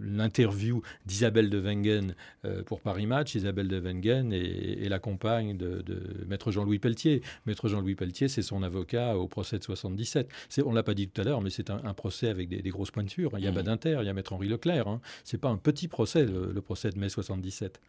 l'interview 0.00 0.82
d'Isabelle 1.06 1.50
de 1.50 1.58
Wengen 1.60 2.14
euh, 2.44 2.62
pour 2.62 2.80
Paris 2.80 3.06
Match. 3.06 3.34
Isabelle 3.34 3.68
de 3.68 3.78
Wengen 3.80 4.32
est, 4.32 4.84
est 4.84 4.88
la 4.88 4.98
compagne 4.98 5.56
de, 5.56 5.82
de 5.82 6.00
Maître 6.26 6.50
Jean-Louis 6.50 6.78
Pelletier. 6.78 7.22
Maître 7.46 7.68
Jean-Louis 7.68 7.94
Pelletier, 7.94 8.28
c'est 8.28 8.42
son 8.42 8.62
avocat 8.62 9.16
au 9.16 9.28
procès 9.28 9.58
de 9.58 9.64
77. 9.64 10.28
C'est- 10.48 10.62
On 10.62 10.70
ne 10.70 10.74
l'a 10.74 10.82
pas 10.82 10.94
dit 10.94 11.08
tout 11.08 11.20
à 11.20 11.24
l'heure, 11.24 11.40
mais 11.40 11.50
c'est 11.50 11.70
un, 11.70 11.80
un 11.84 11.94
procès 11.94 12.28
avec 12.28 12.48
des, 12.48 12.60
des 12.62 12.70
grosses 12.70 12.90
pointures. 12.90 13.30
Il 13.38 13.44
y 13.44 13.46
a 13.46 13.50
Mhm. 13.50 13.56
Badinter, 13.56 13.98
il 14.02 14.06
y 14.06 14.10
a 14.10 14.14
Maître 14.14 14.32
Henri 14.32 14.48
Leclerc. 14.48 14.88
Hein. 14.88 15.00
C'est 15.24 15.38
pas 15.40 15.48
un 15.48 15.56
petit 15.56 15.88
procès, 15.88 16.24
le, 16.24 16.52
le 16.52 16.60
procès 16.60 16.90
de 16.90 16.98
mai 16.98 17.08
77. 17.08 17.80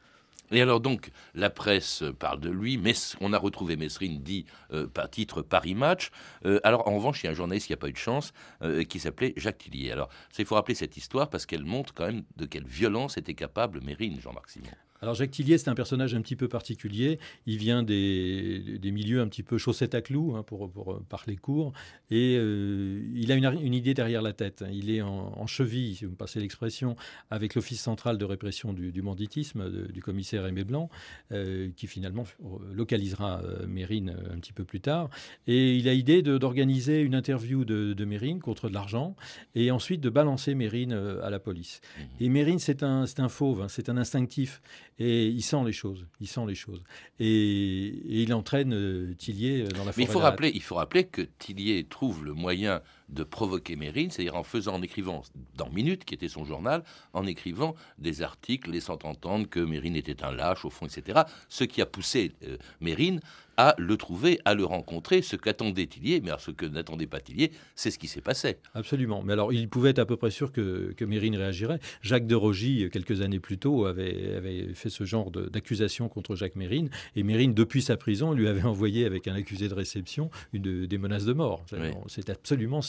Et 0.51 0.61
alors 0.61 0.79
donc, 0.79 1.11
la 1.35 1.49
presse 1.49 2.03
parle 2.17 2.39
de 2.39 2.49
lui, 2.49 2.77
mais 2.77 2.93
on 3.21 3.33
a 3.33 3.37
retrouvé 3.37 3.77
Mesrine 3.77 4.21
dit 4.21 4.45
euh, 4.71 4.87
par 4.87 5.09
titre 5.09 5.41
Paris 5.41 5.75
Match. 5.75 6.11
Euh, 6.45 6.59
alors 6.63 6.87
en 6.87 6.95
revanche, 6.95 7.23
il 7.23 7.27
y 7.27 7.29
a 7.29 7.31
un 7.31 7.35
journaliste 7.35 7.67
qui 7.67 7.73
n'a 7.73 7.77
pas 7.77 7.89
eu 7.89 7.93
de 7.93 7.97
chance, 7.97 8.33
euh, 8.61 8.83
qui 8.83 8.99
s'appelait 8.99 9.33
Jacques 9.37 9.59
Tillier. 9.59 9.91
Alors 9.91 10.09
il 10.37 10.45
faut 10.45 10.55
rappeler 10.55 10.75
cette 10.75 10.97
histoire 10.97 11.29
parce 11.29 11.45
qu'elle 11.45 11.65
montre 11.65 11.93
quand 11.93 12.05
même 12.05 12.23
de 12.35 12.45
quelle 12.45 12.65
violence 12.65 13.17
était 13.17 13.35
capable 13.35 13.81
Mérine, 13.81 14.19
Jean-Marc 14.19 14.49
Simon. 14.49 14.69
Alors 15.01 15.15
Jacques 15.15 15.31
Tillier, 15.31 15.57
c'est 15.57 15.69
un 15.69 15.75
personnage 15.75 16.13
un 16.13 16.21
petit 16.21 16.35
peu 16.35 16.47
particulier. 16.47 17.19
Il 17.45 17.57
vient 17.57 17.83
des, 17.83 18.77
des 18.79 18.91
milieux 18.91 19.21
un 19.21 19.27
petit 19.27 19.43
peu 19.43 19.57
chaussettes 19.57 19.95
à 19.95 20.01
clous, 20.01 20.35
hein, 20.35 20.43
pour, 20.43 20.69
pour 20.69 20.91
euh, 20.93 21.05
parler 21.07 21.37
court, 21.37 21.71
et 22.11 22.35
euh, 22.37 23.01
il 23.15 23.31
a 23.31 23.35
une, 23.35 23.45
une 23.61 23.73
idée 23.73 23.93
derrière 23.93 24.21
la 24.21 24.33
tête. 24.33 24.63
Il 24.71 24.89
est 24.89 25.01
en, 25.01 25.33
en 25.37 25.47
cheville, 25.47 25.95
si 25.95 26.05
vous 26.05 26.11
me 26.11 26.15
passez 26.17 26.39
l'expression, 26.39 26.95
avec 27.29 27.55
l'Office 27.55 27.81
central 27.81 28.17
de 28.17 28.25
répression 28.25 28.73
du, 28.73 28.91
du 28.91 29.01
banditisme 29.01 29.69
de- 29.71 29.91
du 29.91 30.01
commissaire 30.01 30.45
Aimé 30.45 30.63
Blanc, 30.63 30.89
euh, 31.31 31.69
qui 31.75 31.87
finalement 31.87 32.25
localisera 32.73 33.41
euh, 33.43 33.67
Mérine 33.67 34.15
un 34.33 34.39
petit 34.39 34.53
peu 34.53 34.65
plus 34.65 34.81
tard. 34.81 35.09
Et 35.47 35.75
il 35.77 35.87
a 35.87 35.93
idée 35.93 36.21
d'organiser 36.21 37.01
une 37.01 37.15
interview 37.15 37.63
de, 37.63 37.93
de 37.93 38.05
Mérine 38.05 38.39
contre 38.39 38.67
de 38.69 38.73
l'argent, 38.73 39.15
et 39.55 39.71
ensuite 39.71 40.01
de 40.01 40.09
balancer 40.09 40.55
Mérine 40.55 40.91
à 41.23 41.29
la 41.29 41.39
police. 41.39 41.79
Et 42.19 42.27
Mérine, 42.29 42.59
c'est 42.59 42.83
un, 42.83 43.05
un 43.17 43.29
fauve, 43.29 43.61
hein, 43.61 43.67
c'est 43.69 43.89
un 43.89 43.97
instinctif. 43.97 44.61
Et 44.99 45.27
il 45.27 45.41
sent 45.41 45.63
les 45.65 45.71
choses, 45.71 46.05
il 46.19 46.27
sent 46.27 46.45
les 46.45 46.55
choses. 46.55 46.83
Et, 47.19 47.25
et 47.25 48.21
il 48.23 48.33
entraîne 48.33 48.73
euh, 48.73 49.13
Tillier 49.17 49.61
euh, 49.61 49.67
dans 49.69 49.85
la 49.85 49.91
forêt. 49.91 49.93
Mais 49.97 50.03
il 50.03 50.09
faut, 50.09 50.19
rappeler, 50.19 50.51
il 50.53 50.61
faut 50.61 50.75
rappeler 50.75 51.05
que 51.05 51.21
Tillier 51.39 51.85
trouve 51.89 52.25
le 52.25 52.33
moyen 52.33 52.81
de 53.09 53.23
provoquer 53.23 53.75
Mérine, 53.75 54.11
c'est-à-dire 54.11 54.35
en 54.35 54.43
faisant, 54.43 54.75
en 54.75 54.81
écrivant 54.81 55.23
dans 55.55 55.69
Minute, 55.69 56.05
qui 56.05 56.13
était 56.13 56.29
son 56.29 56.45
journal, 56.45 56.83
en 57.13 57.25
écrivant 57.25 57.75
des 57.97 58.21
articles 58.21 58.71
laissant 58.71 58.99
entendre 59.03 59.47
que 59.49 59.59
Mérine 59.59 59.95
était 59.95 60.23
un 60.23 60.31
lâche, 60.31 60.65
au 60.65 60.69
fond, 60.69 60.85
etc. 60.85 61.21
Ce 61.49 61.63
qui 61.63 61.81
a 61.81 61.85
poussé 61.85 62.31
euh, 62.43 62.57
Mérine 62.81 63.19
à 63.59 63.75
le 63.77 63.97
trouver, 63.97 64.39
à 64.45 64.53
le 64.53 64.63
rencontrer, 64.63 65.21
ce 65.21 65.35
qu'attendait 65.35 65.85
Tillier, 65.85 66.21
mais 66.21 66.29
alors 66.29 66.39
ce 66.39 66.51
que 66.51 66.65
n'attendait 66.65 67.07
pas 67.07 67.19
Tillier, 67.19 67.51
c'est 67.75 67.91
ce 67.91 67.99
qui 67.99 68.07
s'est 68.07 68.21
passé. 68.21 68.55
Absolument. 68.73 69.21
Mais 69.21 69.33
alors, 69.33 69.51
il 69.51 69.67
pouvait 69.67 69.89
être 69.89 69.99
à 69.99 70.05
peu 70.05 70.15
près 70.15 70.31
sûr 70.31 70.53
que, 70.53 70.93
que 70.95 71.03
Mérine 71.03 71.35
réagirait. 71.35 71.81
Jacques 72.01 72.25
de 72.25 72.35
Rogy, 72.35 72.89
quelques 72.89 73.19
années 73.19 73.41
plus 73.41 73.57
tôt, 73.57 73.85
avait, 73.85 74.33
avait 74.33 74.73
fait 74.75 74.89
ce 74.89 75.03
genre 75.03 75.29
d'accusation 75.29 76.07
contre 76.07 76.37
Jacques 76.37 76.55
Mérine. 76.55 76.89
Et 77.17 77.23
Mérine, 77.23 77.53
depuis 77.53 77.81
sa 77.81 77.97
prison, 77.97 78.31
lui 78.31 78.47
avait 78.47 78.63
envoyé 78.63 79.05
avec 79.05 79.27
un 79.27 79.35
accusé 79.35 79.67
de 79.67 79.73
réception 79.73 80.31
une, 80.53 80.85
des 80.85 80.97
menaces 80.97 81.25
de 81.25 81.33
mort. 81.33 81.65
Oui. 81.73 81.89
C'est 82.07 82.29
absolument 82.29 82.81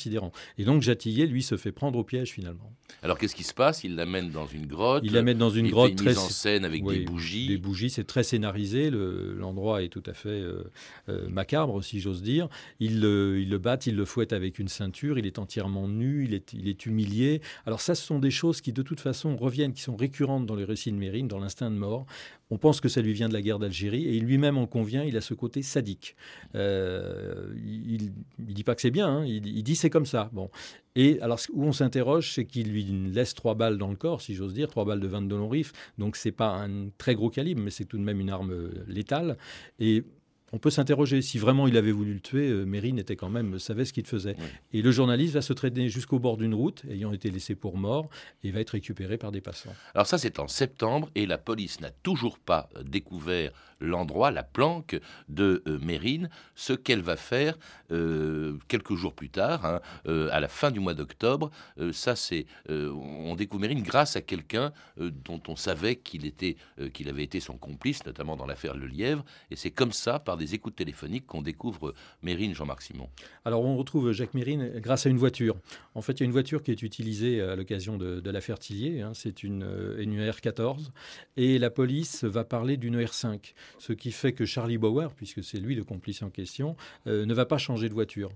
Et 0.58 0.64
donc, 0.64 0.82
Jatillier, 0.82 1.26
lui, 1.26 1.42
se 1.42 1.56
fait 1.56 1.72
prendre 1.72 1.98
au 1.98 2.04
piège 2.04 2.30
finalement. 2.30 2.72
Alors 3.02 3.18
qu'est-ce 3.18 3.36
qui 3.36 3.44
se 3.44 3.54
passe? 3.54 3.84
Il 3.84 3.94
l'amène 3.94 4.30
dans 4.30 4.46
une 4.46 4.66
grotte. 4.66 5.02
Il 5.06 5.12
la 5.12 5.22
met 5.22 5.34
dans 5.34 5.50
une 5.50 5.66
il 5.66 5.70
grotte 5.70 5.90
fait 5.90 5.96
très 5.96 6.08
mise 6.10 6.18
en 6.18 6.28
scène 6.28 6.64
avec 6.64 6.84
oui, 6.84 6.98
des 6.98 7.04
bougies. 7.04 7.46
Des 7.48 7.56
bougies, 7.58 7.90
c'est 7.90 8.04
très 8.04 8.22
scénarisé. 8.24 8.90
le- 8.90 9.34
L'endroit 9.34 9.82
est 9.82 9.88
tout 9.88 10.02
à 10.06 10.12
fait 10.12 10.28
euh, 10.28 10.64
euh, 11.08 11.28
macabre, 11.28 11.82
si 11.84 12.00
j'ose 12.00 12.22
dire. 12.22 12.48
Il 12.80 13.00
le, 13.00 13.38
il 13.40 13.48
le 13.48 13.58
bat, 13.58 13.78
il 13.86 13.94
le 13.96 14.04
fouette 14.04 14.32
avec 14.32 14.58
une 14.58 14.68
ceinture. 14.68 15.18
Il 15.18 15.26
est 15.26 15.38
entièrement 15.38 15.86
nu, 15.88 16.24
il 16.24 16.34
est, 16.34 16.52
il 16.52 16.68
est 16.68 16.84
humilié. 16.86 17.40
Alors 17.64 17.80
ça, 17.80 17.94
ce 17.94 18.04
sont 18.04 18.18
des 18.18 18.30
choses 18.32 18.60
qui, 18.60 18.72
de 18.72 18.82
toute 18.82 19.00
façon, 19.00 19.36
reviennent, 19.36 19.72
qui 19.72 19.82
sont 19.82 19.96
récurrentes 19.96 20.46
dans 20.46 20.56
les 20.56 20.64
récits 20.64 20.90
de 20.92 20.96
Mérine, 20.96 21.28
dans 21.28 21.38
l'instinct 21.38 21.70
de 21.70 21.76
mort. 21.76 22.06
On 22.50 22.58
pense 22.58 22.80
que 22.80 22.88
ça 22.88 23.00
lui 23.00 23.12
vient 23.12 23.28
de 23.28 23.32
la 23.32 23.42
guerre 23.42 23.58
d'Algérie 23.58 24.06
et 24.06 24.18
lui-même 24.20 24.58
en 24.58 24.66
convient. 24.66 25.04
Il 25.04 25.16
a 25.16 25.20
ce 25.20 25.34
côté 25.34 25.62
sadique. 25.62 26.16
Euh, 26.54 27.54
il, 27.64 28.12
il 28.46 28.54
dit 28.54 28.64
pas 28.64 28.74
que 28.74 28.80
c'est 28.80 28.90
bien. 28.90 29.08
hein, 29.08 29.24
il, 29.24 29.62
dit 29.62 29.76
c'est 29.76 29.90
comme 29.90 30.06
ça. 30.06 30.30
Bon. 30.32 30.50
Et 30.96 31.20
alors, 31.20 31.38
où 31.52 31.64
on 31.64 31.72
s'interroge, 31.72 32.32
c'est 32.34 32.44
qu'il 32.44 32.72
lui 32.72 32.82
laisse 32.84 33.34
trois 33.34 33.54
balles 33.54 33.78
dans 33.78 33.88
le 33.88 33.96
corps, 33.96 34.20
si 34.20 34.34
j'ose 34.34 34.54
dire, 34.54 34.68
trois 34.68 34.84
balles 34.84 35.00
de 35.00 35.06
22 35.06 35.36
long 35.36 35.48
rifle. 35.48 35.74
Donc, 35.98 36.16
c'est 36.16 36.32
pas 36.32 36.48
un 36.48 36.88
très 36.98 37.14
gros 37.14 37.30
calibre, 37.30 37.62
mais 37.62 37.70
c'est 37.70 37.84
tout 37.84 37.98
de 37.98 38.02
même 38.02 38.20
une 38.20 38.30
arme 38.30 38.70
létale. 38.88 39.36
Et 39.78 40.04
on 40.52 40.58
peut 40.58 40.70
s'interroger 40.70 41.22
si 41.22 41.38
vraiment 41.38 41.68
il 41.68 41.76
avait 41.76 41.92
voulu 41.92 42.14
le 42.14 42.20
tuer. 42.20 42.48
euh, 42.48 42.64
Mérine 42.64 42.98
était 42.98 43.16
quand 43.16 43.28
même 43.28 43.58
savait 43.58 43.84
ce 43.84 43.92
qu'il 43.92 44.06
faisait. 44.06 44.36
Et 44.72 44.82
le 44.82 44.90
journaliste 44.90 45.34
va 45.34 45.42
se 45.42 45.52
traîner 45.52 45.88
jusqu'au 45.88 46.18
bord 46.18 46.36
d'une 46.36 46.54
route, 46.54 46.82
ayant 46.90 47.12
été 47.12 47.30
laissé 47.30 47.54
pour 47.54 47.76
mort, 47.76 48.08
et 48.42 48.50
va 48.50 48.60
être 48.60 48.70
récupéré 48.70 49.16
par 49.16 49.32
des 49.32 49.40
passants. 49.40 49.72
Alors 49.94 50.06
ça, 50.06 50.18
c'est 50.18 50.38
en 50.38 50.48
septembre 50.48 51.10
et 51.14 51.26
la 51.26 51.38
police 51.38 51.80
n'a 51.80 51.90
toujours 51.90 52.38
pas 52.38 52.68
euh, 52.76 52.82
découvert 52.82 53.52
l'endroit, 53.80 54.30
la 54.30 54.42
planque 54.42 54.98
de 55.28 55.62
euh, 55.66 55.78
Mérine. 55.78 56.28
Ce 56.54 56.72
qu'elle 56.72 57.00
va 57.00 57.16
faire 57.16 57.58
euh, 57.90 58.58
quelques 58.68 58.94
jours 58.94 59.14
plus 59.14 59.30
tard, 59.30 59.64
hein, 59.64 59.80
euh, 60.06 60.28
à 60.32 60.40
la 60.40 60.48
fin 60.48 60.70
du 60.70 60.80
mois 60.80 60.94
d'octobre, 60.94 61.50
ça 61.92 62.16
c'est, 62.16 62.46
on 62.68 63.34
découvre 63.36 63.62
Mérine 63.62 63.82
grâce 63.82 64.16
à 64.16 64.20
quelqu'un 64.20 64.72
dont 64.98 65.40
on 65.48 65.56
savait 65.56 65.96
qu'il 65.96 66.26
était, 66.26 66.56
qu'il 66.92 67.08
avait 67.08 67.22
été 67.22 67.40
son 67.40 67.56
complice, 67.56 68.04
notamment 68.04 68.36
dans 68.36 68.46
l'affaire 68.46 68.76
Le 68.76 68.86
Lièvre. 68.86 69.24
Et 69.50 69.56
c'est 69.56 69.70
comme 69.70 69.92
ça, 69.92 70.18
par 70.18 70.36
des 70.36 70.54
écoutes 70.54 70.76
téléphoniques, 70.76 71.26
qu'on 71.26 71.42
découvre 71.42 71.94
Mérine, 72.22 72.54
Jean-Marc 72.54 72.82
Simon. 72.82 73.08
Alors 73.44 73.64
on 73.64 73.76
retrouve 73.76 74.12
Jacques 74.12 74.34
Mérine 74.34 74.72
grâce 74.76 75.06
à 75.06 75.10
une 75.10 75.18
voiture. 75.18 75.56
En 75.94 76.02
fait, 76.02 76.14
il 76.14 76.20
y 76.20 76.22
a 76.22 76.26
une 76.26 76.32
voiture 76.32 76.62
qui 76.62 76.70
est 76.70 76.82
utilisée 76.82 77.40
à 77.40 77.56
l'occasion 77.56 77.96
de, 77.96 78.30
l'affaire 78.30 78.58
Tillier. 78.58 79.00
hein. 79.00 79.12
C'est 79.14 79.42
une, 79.42 79.96
une 79.98 80.20
R14. 80.20 80.90
Et 81.36 81.58
la 81.58 81.70
police 81.70 82.24
va 82.24 82.44
parler 82.44 82.76
d'une 82.76 83.00
R5. 83.00 83.54
Ce 83.78 83.92
qui 83.92 84.12
fait 84.12 84.32
que 84.32 84.44
Charlie 84.44 84.78
Bauer, 84.78 85.12
puisque 85.14 85.42
c'est 85.42 85.58
lui 85.58 85.74
le 85.74 85.84
complice 85.84 86.22
en 86.22 86.30
question, 86.30 86.76
euh, 87.06 87.26
ne 87.26 87.34
va 87.34 87.46
pas 87.46 87.58
changer 87.58 87.88
de 87.88 87.94
voiture. 87.94 88.30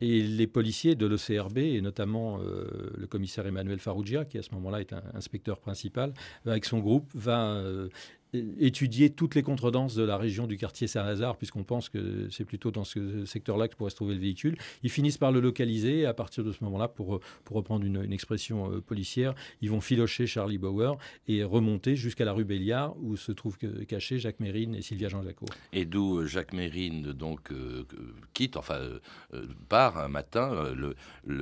Et 0.00 0.22
les 0.22 0.46
policiers 0.46 0.94
de 0.94 1.06
l'OCRB, 1.06 1.58
et 1.58 1.80
notamment 1.80 2.40
euh, 2.40 2.92
le 2.96 3.06
commissaire 3.06 3.46
Emmanuel 3.46 3.78
Farrugia, 3.78 4.24
qui 4.24 4.38
à 4.38 4.42
ce 4.42 4.50
moment-là 4.54 4.80
est 4.80 4.94
inspecteur 5.14 5.58
principal, 5.58 6.12
avec 6.46 6.64
son 6.64 6.78
groupe, 6.78 7.10
va 7.14 7.54
euh, 7.54 7.88
étudier 8.58 9.10
toutes 9.10 9.34
les 9.34 9.42
contredanses 9.42 9.94
de 9.94 10.02
la 10.02 10.16
région 10.16 10.46
du 10.46 10.56
quartier 10.56 10.86
Saint-Lazare, 10.86 11.36
puisqu'on 11.36 11.64
pense 11.64 11.88
que 11.88 12.28
c'est 12.30 12.44
plutôt 12.44 12.70
dans 12.70 12.84
ce 12.84 13.24
secteur-là 13.24 13.68
que 13.68 13.76
pourrait 13.76 13.90
se 13.90 13.96
trouver 13.96 14.14
le 14.14 14.20
véhicule. 14.20 14.56
Ils 14.82 14.90
finissent 14.90 15.18
par 15.18 15.32
le 15.32 15.40
localiser 15.40 16.00
et 16.00 16.06
à 16.06 16.14
partir 16.14 16.44
de 16.44 16.52
ce 16.52 16.62
moment-là, 16.64 16.88
pour, 16.88 17.20
pour 17.44 17.56
reprendre 17.56 17.84
une, 17.84 18.12
expression 18.12 18.70
euh, 18.70 18.80
policière, 18.80 19.34
ils 19.60 19.70
vont 19.70 19.80
filocher 19.80 20.26
Charlie 20.26 20.58
Bauer 20.58 20.96
et 21.26 21.42
remonter 21.42 21.96
jusqu'à 21.96 22.24
la 22.24 22.32
rue 22.32 22.44
Béliard 22.44 22.94
où 23.02 23.16
se 23.16 23.32
trouvent 23.32 23.58
cachés 23.88 24.18
Jacques 24.18 24.40
Mérine 24.40 24.74
et 24.74 24.82
Sylvia 24.82 25.08
Jean 25.08 25.22
Jacot. 25.22 25.46
Et 25.72 25.84
d'où 25.84 26.18
euh, 26.18 26.26
Jacques 26.26 26.52
Mérine 26.52 27.12
donc 27.12 27.50
euh, 27.50 27.84
quitte, 28.34 28.56
enfin 28.56 28.78
part 29.68 29.98
un 29.98 30.08
matin, 30.08 30.74
le, 30.74 30.94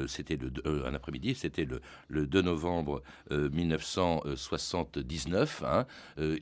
c'était 0.07 0.39
un 0.65 0.95
après-midi, 0.95 1.35
c'était 1.35 1.65
le, 1.65 1.81
le 2.09 2.27
2 2.27 2.43
novembre 2.43 3.03
euh, 3.31 3.49
1979. 3.51 5.63
hein. 5.67 5.87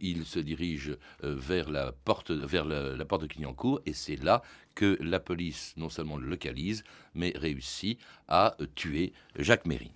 Il 0.01 0.25
se 0.25 0.40
dirige 0.43 0.97
euh, 1.25 1.35
vers, 1.37 1.71
la 1.71 1.93
porte, 1.93 2.31
la 2.31 3.05
porte 3.05 3.23
de 3.23 3.27
Clignancourt 3.27 3.81
et 3.87 3.93
c'est 3.93 4.17
là 4.17 4.43
que 4.75 4.97
la 5.01 5.21
police 5.21 5.75
non 5.77 5.89
seulement 5.89 6.17
le 6.17 6.29
localise, 6.29 6.85
mais 7.15 7.33
réussit 7.37 7.99
à 8.29 8.57
euh, 8.61 8.67
tuer 8.75 9.13
Jacques 9.37 9.67
Mérine. 9.67 9.91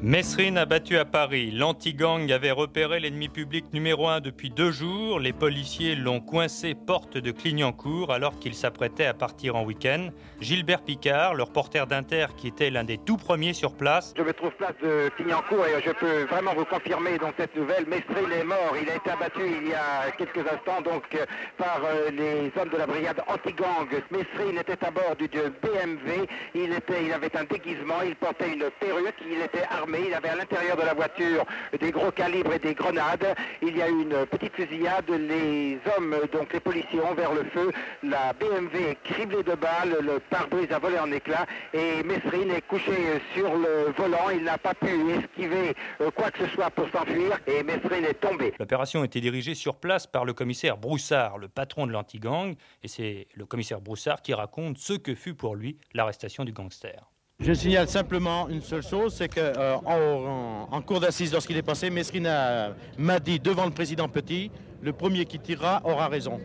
Messrine 0.00 0.58
a 0.58 0.64
battu 0.64 0.96
à 0.96 1.04
Paris. 1.04 1.50
L'anti-gang 1.50 2.30
avait 2.30 2.52
repéré 2.52 3.00
l'ennemi 3.00 3.28
public 3.28 3.64
numéro 3.72 4.06
un 4.06 4.20
depuis 4.20 4.48
deux 4.48 4.70
jours. 4.70 5.18
Les 5.18 5.32
policiers 5.32 5.96
l'ont 5.96 6.20
coincé 6.20 6.76
porte 6.76 7.18
de 7.18 7.32
Clignancourt 7.32 8.12
alors 8.12 8.38
qu'il 8.38 8.54
s'apprêtait 8.54 9.06
à 9.06 9.12
partir 9.12 9.56
en 9.56 9.64
week-end. 9.64 10.10
Gilbert 10.40 10.82
Picard, 10.82 11.34
le 11.34 11.42
reporter 11.42 11.88
d'Inter 11.88 12.26
qui 12.36 12.46
était 12.46 12.70
l'un 12.70 12.84
des 12.84 12.96
tout 12.96 13.16
premiers 13.16 13.54
sur 13.54 13.74
place. 13.74 14.14
Je 14.16 14.22
me 14.22 14.32
trouve 14.32 14.52
place 14.52 14.76
de 14.80 15.08
Clignancourt 15.16 15.66
et 15.66 15.82
je 15.84 15.90
peux 15.90 16.22
vraiment 16.26 16.54
vous 16.54 16.64
confirmer 16.64 17.18
cette 17.36 17.56
nouvelle. 17.56 17.84
Messrine 17.88 18.30
est 18.40 18.44
mort. 18.44 18.76
Il 18.80 18.88
a 18.88 18.94
été 18.94 19.10
abattu 19.10 19.40
il 19.60 19.68
y 19.68 19.74
a 19.74 20.12
quelques 20.16 20.46
instants 20.48 20.80
donc 20.80 21.02
euh, 21.14 21.26
par 21.56 21.80
euh, 21.84 22.10
les 22.12 22.52
hommes 22.56 22.70
de 22.70 22.76
la 22.76 22.86
brigade 22.86 23.20
anti-gang. 23.26 23.88
Messrine 24.12 24.58
était 24.58 24.84
à 24.84 24.92
bord 24.92 25.16
du 25.18 25.26
BMW. 25.26 26.28
Il, 26.54 26.70
il 27.02 27.12
avait 27.12 27.36
un 27.36 27.44
déguisement. 27.44 28.00
Il 28.06 28.14
portait 28.14 28.52
une 28.52 28.70
perruque. 28.78 29.16
Il 29.28 29.42
était 29.42 29.64
armé 29.68 29.87
il 30.06 30.14
avait 30.14 30.28
à 30.28 30.36
l'intérieur 30.36 30.76
de 30.76 30.82
la 30.82 30.94
voiture 30.94 31.44
des 31.78 31.90
gros 31.90 32.10
calibres 32.10 32.52
et 32.52 32.58
des 32.58 32.74
grenades. 32.74 33.34
Il 33.62 33.76
y 33.76 33.82
a 33.82 33.88
eu 33.88 34.02
une 34.02 34.26
petite 34.26 34.54
fusillade. 34.54 35.08
Les 35.10 35.78
hommes, 35.96 36.16
donc 36.32 36.52
les 36.52 36.60
policiers, 36.60 37.00
ont 37.00 37.14
vers 37.14 37.32
le 37.32 37.44
feu. 37.44 37.70
La 38.02 38.32
BMW 38.32 38.90
est 38.90 39.02
criblée 39.02 39.42
de 39.42 39.54
balles. 39.54 39.98
Le 40.00 40.18
pare-brise 40.18 40.70
a 40.72 40.78
volé 40.78 40.98
en 40.98 41.10
éclats. 41.12 41.46
Et 41.72 42.02
Messrine 42.02 42.50
est 42.50 42.66
couché 42.66 42.92
sur 43.34 43.54
le 43.54 43.92
volant. 43.96 44.30
Il 44.30 44.44
n'a 44.44 44.58
pas 44.58 44.74
pu 44.74 44.88
esquiver 45.10 45.74
euh, 46.00 46.10
quoi 46.10 46.30
que 46.30 46.46
ce 46.46 46.54
soit 46.54 46.70
pour 46.70 46.88
s'enfuir. 46.90 47.38
Et 47.46 47.62
Messrine 47.62 48.04
est 48.04 48.20
tombé. 48.20 48.52
L'opération 48.58 49.04
était 49.04 49.20
dirigée 49.20 49.54
sur 49.54 49.76
place 49.76 50.06
par 50.06 50.24
le 50.24 50.32
commissaire 50.32 50.76
Broussard, 50.76 51.38
le 51.38 51.48
patron 51.48 51.86
de 51.86 51.92
l'anti-gang. 51.92 52.54
Et 52.82 52.88
c'est 52.88 53.28
le 53.34 53.46
commissaire 53.46 53.80
Broussard 53.80 54.22
qui 54.22 54.34
raconte 54.34 54.78
ce 54.78 54.92
que 54.94 55.14
fut 55.14 55.34
pour 55.34 55.56
lui 55.56 55.78
l'arrestation 55.94 56.44
du 56.44 56.52
gangster. 56.52 57.08
Je 57.40 57.52
signale 57.52 57.88
simplement 57.88 58.48
une 58.48 58.62
seule 58.62 58.82
chose, 58.82 59.14
c'est 59.14 59.28
qu'en 59.28 59.80
en, 59.86 60.68
en, 60.72 60.82
cours 60.82 60.98
d'assises, 60.98 61.32
lorsqu'il 61.32 61.56
est 61.56 61.62
passé, 61.62 61.88
Mesrina 61.88 62.74
m'a 62.98 63.20
dit 63.20 63.38
devant 63.38 63.64
le 63.64 63.70
président 63.70 64.08
Petit, 64.08 64.50
le 64.82 64.92
premier 64.92 65.24
qui 65.24 65.38
tirera 65.38 65.80
aura 65.84 66.08
raison. 66.08 66.40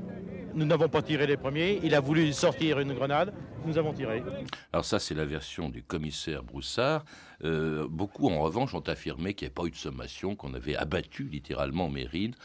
Nous 0.54 0.66
n'avons 0.66 0.88
pas 0.90 1.02
tiré 1.02 1.26
les 1.26 1.36
premiers, 1.36 1.80
il 1.82 1.96
a 1.96 2.00
voulu 2.00 2.32
sortir 2.32 2.80
une 2.80 2.94
grenade, 2.94 3.34
nous 3.66 3.80
avons 3.80 3.92
tiré. 3.92 4.24
Alors 4.72 4.86
ça, 4.86 5.00
c'est 5.00 5.16
la 5.16 5.26
version 5.26 5.68
du 5.68 5.82
commissaire 5.82 6.44
Broussard. 6.44 7.04
Euh, 7.44 7.88
beaucoup, 7.90 8.30
en 8.30 8.40
revanche, 8.42 8.76
ont 8.76 8.88
affirmé 8.88 9.34
qu'il 9.34 9.48
n'y 9.48 9.50
avait 9.50 9.56
pas 9.56 9.66
eu 9.66 9.72
de 9.72 9.76
sommation, 9.76 10.36
qu'on 10.36 10.54
avait 10.54 10.76
abattu 10.76 11.24
littéralement 11.24 11.90
Mérine. 11.90 12.36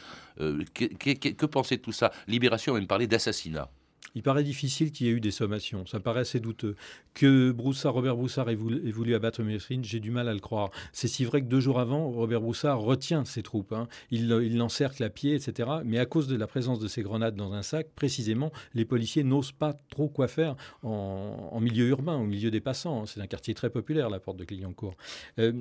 Euh, 0.41 0.63
que, 0.73 0.85
que, 0.85 1.29
que 1.29 1.75
tout 1.75 1.91
ça? 1.91 2.11
Libération 2.27 2.73
a 2.73 2.79
même 2.79 2.87
parlé 2.87 3.05
d'assassinat. 3.05 3.69
Il 4.15 4.23
paraît 4.23 4.43
difficile 4.43 4.91
qu'il 4.91 5.07
y 5.07 5.09
ait 5.09 5.13
eu 5.13 5.19
des 5.19 5.31
sommations. 5.31 5.85
Ça 5.85 5.99
paraît 5.99 6.21
assez 6.21 6.39
douteux. 6.39 6.75
Que 7.13 7.51
Broussard, 7.51 7.93
Robert 7.93 8.15
Broussard 8.15 8.49
ait 8.49 8.55
voulu, 8.55 9.15
abattre 9.15 9.43
Messrine, 9.43 9.83
j'ai 9.83 9.99
du 9.99 10.11
mal 10.11 10.27
à 10.27 10.33
le 10.33 10.39
croire. 10.39 10.71
C'est 10.93 11.07
si 11.07 11.25
vrai 11.25 11.41
que 11.41 11.47
deux 11.47 11.59
jours 11.59 11.79
avant, 11.79 12.09
Robert 12.09 12.41
Broussard 12.41 12.79
retient 12.79 13.25
ses 13.25 13.43
troupes. 13.43 13.73
Hein. 13.73 13.87
Il, 14.11 14.29
l'encercle 14.57 15.03
à 15.03 15.09
pied, 15.09 15.35
etc. 15.35 15.69
Mais 15.85 15.99
à 15.99 16.05
cause 16.05 16.27
de 16.27 16.35
la 16.35 16.47
présence 16.47 16.79
de 16.79 16.87
ces 16.87 17.01
grenades 17.01 17.35
dans 17.35 17.53
un 17.53 17.61
sac, 17.61 17.87
précisément, 17.95 18.51
les 18.73 18.85
policiers 18.85 19.23
n'osent 19.23 19.51
pas 19.51 19.73
trop 19.89 20.07
quoi 20.07 20.27
faire 20.27 20.55
en, 20.83 21.59
milieu 21.59 21.87
urbain, 21.87 22.15
au 22.15 22.25
milieu 22.25 22.51
des 22.51 22.61
passants. 22.61 23.05
C'est 23.05 23.21
un 23.21 23.27
quartier 23.27 23.53
très 23.53 23.69
populaire, 23.69 24.09
la 24.09 24.19
porte 24.19 24.37
de 24.37 24.45
Clignancourt. 24.45 24.95
Euh, 25.39 25.53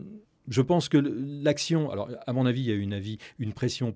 je 0.49 0.63
pense 0.63 0.89
que 0.89 0.99
l'action, 0.99 1.91
alors 1.91 2.11
à 2.27 2.33
mon 2.33 2.47
avis, 2.47 2.63
il 2.63 2.67
y 2.67 2.73
a 2.73 2.75
une 2.75 2.93
avis, 2.93 3.19
une 3.39 3.53
pression, 3.53 3.95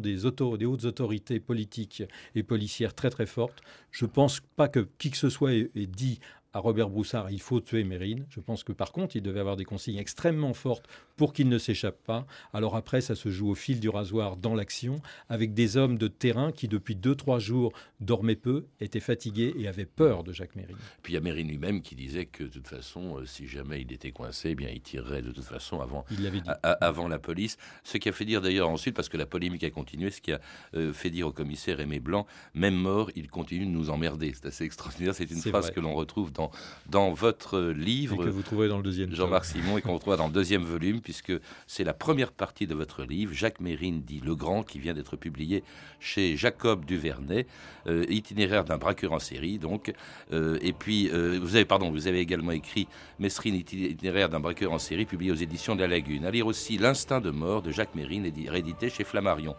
des, 0.00 0.26
hautes 0.26 0.84
autorités 0.84 1.40
politiques 1.40 2.02
et 2.34 2.42
policières 2.42 2.94
très 2.94 3.10
très 3.10 3.26
forte. 3.26 3.62
Je 3.90 4.06
pense 4.06 4.40
pas 4.56 4.68
que 4.68 4.88
qui 4.98 5.10
que 5.10 5.16
ce 5.16 5.28
soit 5.28 5.52
ait 5.52 5.70
dit 5.86 6.20
à 6.54 6.60
Robert 6.60 6.88
Broussard, 6.88 7.30
il 7.32 7.40
faut 7.40 7.60
tuer 7.60 7.82
Mérine. 7.82 8.26
Je 8.30 8.38
pense 8.38 8.62
que 8.62 8.72
par 8.72 8.92
contre, 8.92 9.16
il 9.16 9.22
devait 9.22 9.40
avoir 9.40 9.56
des 9.56 9.64
consignes 9.64 9.98
extrêmement 9.98 10.54
fortes 10.54 10.86
pour 11.16 11.32
qu'il 11.32 11.48
ne 11.48 11.58
s'échappe 11.58 12.00
pas. 12.04 12.26
Alors 12.52 12.76
après, 12.76 13.00
ça 13.00 13.16
se 13.16 13.28
joue 13.28 13.50
au 13.50 13.56
fil 13.56 13.80
du 13.80 13.88
rasoir 13.88 14.36
dans 14.36 14.54
l'action, 14.54 15.02
avec 15.28 15.52
des 15.52 15.76
hommes 15.76 15.98
de 15.98 16.06
terrain 16.06 16.52
qui, 16.52 16.68
depuis 16.68 16.94
2-3 16.94 17.40
jours, 17.40 17.72
dormaient 18.00 18.36
peu, 18.36 18.66
étaient 18.80 19.00
fatigués 19.00 19.52
et 19.58 19.66
avaient 19.66 19.84
peur 19.84 20.22
de 20.22 20.32
Jacques 20.32 20.54
Mérine. 20.54 20.76
Puis 21.02 21.12
il 21.12 21.16
y 21.16 21.18
a 21.18 21.20
Mérine 21.20 21.48
lui-même 21.48 21.82
qui 21.82 21.96
disait 21.96 22.26
que 22.26 22.44
de 22.44 22.48
toute 22.48 22.68
façon, 22.68 23.18
euh, 23.18 23.26
si 23.26 23.48
jamais 23.48 23.80
il 23.80 23.92
était 23.92 24.12
coincé, 24.12 24.50
eh 24.50 24.54
bien 24.54 24.68
il 24.68 24.80
tirerait 24.80 25.22
de 25.22 25.32
toute 25.32 25.44
façon 25.44 25.80
avant, 25.80 26.04
a, 26.46 26.70
avant 26.70 27.08
la 27.08 27.18
police. 27.18 27.56
Ce 27.82 27.98
qui 27.98 28.08
a 28.08 28.12
fait 28.12 28.24
dire 28.24 28.40
d'ailleurs 28.40 28.68
ensuite, 28.68 28.94
parce 28.94 29.08
que 29.08 29.16
la 29.16 29.26
polémique 29.26 29.64
a 29.64 29.70
continué, 29.70 30.10
ce 30.10 30.20
qui 30.20 30.32
a 30.32 30.40
euh, 30.74 30.92
fait 30.92 31.10
dire 31.10 31.26
au 31.26 31.32
commissaire 31.32 31.80
Aimé 31.80 31.98
Blanc, 31.98 32.26
même 32.54 32.76
mort, 32.76 33.10
il 33.16 33.28
continue 33.28 33.66
de 33.66 33.70
nous 33.70 33.90
emmerder. 33.90 34.32
C'est 34.34 34.46
assez 34.46 34.64
extraordinaire. 34.64 35.14
C'est 35.16 35.30
une 35.30 35.40
phrase 35.40 35.66
vrai. 35.66 35.74
que 35.74 35.80
l'on 35.80 35.94
retrouve 35.94 36.32
dans, 36.32 36.43
dans 36.88 37.12
votre 37.12 37.60
livre. 37.60 38.14
Et 38.14 38.24
que 38.26 38.30
vous 38.30 38.42
trouvez 38.42 38.68
dans 38.68 38.78
le 38.78 38.82
deuxième. 38.82 39.14
Jean-Marc 39.14 39.44
Simon 39.44 39.78
et 39.78 39.82
qu'on 39.82 39.94
retrouve 39.94 40.16
dans 40.16 40.26
le 40.26 40.32
deuxième 40.32 40.62
volume, 40.62 41.00
puisque 41.00 41.32
c'est 41.66 41.84
la 41.84 41.94
première 41.94 42.32
partie 42.32 42.66
de 42.66 42.74
votre 42.74 43.04
livre, 43.04 43.32
Jacques 43.32 43.60
Mérine 43.60 44.02
dit 44.02 44.20
Le 44.24 44.34
Grand, 44.34 44.62
qui 44.62 44.78
vient 44.78 44.94
d'être 44.94 45.16
publié 45.16 45.62
chez 46.00 46.36
Jacob 46.36 46.84
Duvernay, 46.84 47.46
euh, 47.86 48.04
itinéraire 48.08 48.64
d'un 48.64 48.78
braqueur 48.78 49.12
en 49.12 49.18
série, 49.18 49.58
donc. 49.58 49.92
Euh, 50.32 50.58
et 50.60 50.72
puis, 50.72 51.10
euh, 51.10 51.38
vous 51.40 51.56
avez, 51.56 51.64
pardon, 51.64 51.90
vous 51.90 52.06
avez 52.06 52.20
également 52.20 52.52
écrit 52.52 52.86
Mesrine, 53.18 53.54
itinéraire 53.54 54.28
d'un 54.28 54.40
braqueur 54.40 54.72
en 54.72 54.78
série, 54.78 55.04
publié 55.06 55.32
aux 55.32 55.36
éditions 55.36 55.74
de 55.74 55.80
la 55.80 55.88
Lagune. 55.88 56.24
À 56.24 56.30
lire 56.30 56.46
aussi 56.46 56.78
L'instinct 56.78 57.20
de 57.20 57.30
mort 57.30 57.62
de 57.62 57.70
Jacques 57.70 57.94
Mérine, 57.94 58.30
réédité 58.48 58.90
chez 58.90 59.04
Flammarion. 59.04 59.54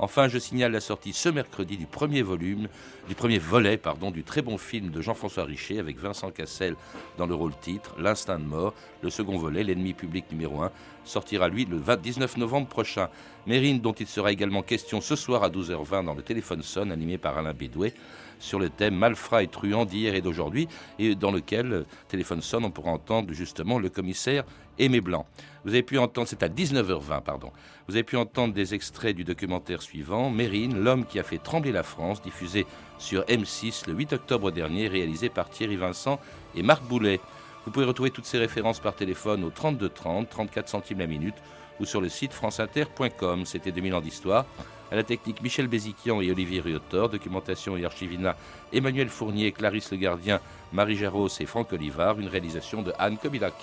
Enfin, 0.00 0.28
je 0.28 0.38
signale 0.38 0.70
la 0.70 0.80
sortie 0.80 1.12
ce 1.12 1.28
mercredi 1.28 1.76
du 1.76 1.86
premier 1.86 2.22
volume, 2.22 2.68
du 3.08 3.16
premier 3.16 3.38
volet, 3.38 3.76
pardon, 3.76 4.12
du 4.12 4.22
très 4.22 4.42
bon 4.42 4.56
film 4.56 4.90
de 4.90 5.00
Jean-François 5.00 5.42
Richer 5.44 5.80
avec 5.80 5.98
Vincent 5.98 6.30
Cassel 6.30 6.76
dans 7.16 7.26
le 7.26 7.34
rôle 7.34 7.52
titre, 7.60 7.96
L'instinct 7.98 8.38
de 8.38 8.44
mort. 8.44 8.74
Le 9.02 9.10
second 9.10 9.36
volet, 9.38 9.64
L'ennemi 9.64 9.94
public 9.94 10.26
numéro 10.30 10.62
1, 10.62 10.70
sortira 11.04 11.48
lui 11.48 11.64
le 11.64 11.80
19 11.96 12.36
novembre 12.36 12.68
prochain. 12.68 13.08
Mérine, 13.48 13.80
dont 13.80 13.92
il 13.92 14.06
sera 14.06 14.30
également 14.30 14.62
question 14.62 15.00
ce 15.00 15.16
soir 15.16 15.42
à 15.42 15.50
12h20 15.50 16.04
dans 16.04 16.14
le 16.14 16.22
téléphone 16.22 16.62
sonne, 16.62 16.92
animé 16.92 17.18
par 17.18 17.36
Alain 17.36 17.54
Bédoué 17.54 17.92
sur 18.38 18.58
le 18.58 18.70
thème 18.70 18.94
Malfrat 18.94 19.42
et 19.42 19.48
truand 19.48 19.84
d'hier 19.84 20.14
et 20.14 20.20
d'aujourd'hui, 20.20 20.68
et 20.98 21.14
dans 21.14 21.30
lequel, 21.30 21.72
euh, 21.72 21.86
téléphone 22.08 22.40
sonne, 22.40 22.64
on 22.64 22.70
pourra 22.70 22.90
entendre 22.90 23.32
justement 23.32 23.78
le 23.78 23.88
commissaire 23.88 24.44
Aimé 24.78 25.00
Blanc. 25.00 25.26
Vous 25.64 25.70
avez 25.70 25.82
pu 25.82 25.98
entendre, 25.98 26.28
c'est 26.28 26.42
à 26.42 26.48
19h20, 26.48 27.22
pardon, 27.22 27.50
vous 27.88 27.94
avez 27.94 28.04
pu 28.04 28.16
entendre 28.16 28.54
des 28.54 28.74
extraits 28.74 29.16
du 29.16 29.24
documentaire 29.24 29.82
suivant, 29.82 30.30
Mérine, 30.30 30.78
l'homme 30.78 31.04
qui 31.04 31.18
a 31.18 31.22
fait 31.22 31.38
trembler 31.38 31.72
la 31.72 31.82
France, 31.82 32.22
diffusé 32.22 32.66
sur 32.98 33.22
M6 33.22 33.88
le 33.88 33.94
8 33.94 34.12
octobre 34.14 34.50
dernier, 34.50 34.88
réalisé 34.88 35.28
par 35.28 35.50
Thierry 35.50 35.76
Vincent 35.76 36.20
et 36.54 36.62
Marc 36.62 36.82
Boulet. 36.84 37.20
Vous 37.64 37.72
pouvez 37.72 37.86
retrouver 37.86 38.10
toutes 38.10 38.24
ces 38.24 38.38
références 38.38 38.80
par 38.80 38.94
téléphone 38.94 39.44
au 39.44 39.50
32 39.50 39.88
30, 39.88 40.28
34 40.28 40.68
centimes 40.68 41.00
la 41.00 41.06
minute, 41.06 41.34
ou 41.80 41.84
sur 41.84 42.00
le 42.00 42.08
site 42.08 42.32
franceinter.com. 42.32 43.44
C'était 43.44 43.72
2000 43.72 43.94
ans 43.94 44.00
d'histoire. 44.00 44.46
À 44.90 44.96
la 44.96 45.02
technique, 45.02 45.42
Michel 45.42 45.66
Béziquian 45.66 46.20
et 46.20 46.30
Olivier 46.30 46.60
Riotor. 46.60 47.10
Documentation 47.10 47.76
et 47.76 47.84
archivina, 47.84 48.36
Emmanuel 48.72 49.08
Fournier, 49.08 49.52
Clarisse 49.52 49.90
Le 49.90 49.98
Gardien, 49.98 50.40
Marie 50.72 50.96
Jarros 50.96 51.28
et 51.40 51.46
Franck 51.46 51.72
Olivard. 51.72 52.18
Une 52.18 52.28
réalisation 52.28 52.82
de 52.82 52.92
Anne 52.98 53.18
Kobilac. 53.18 53.54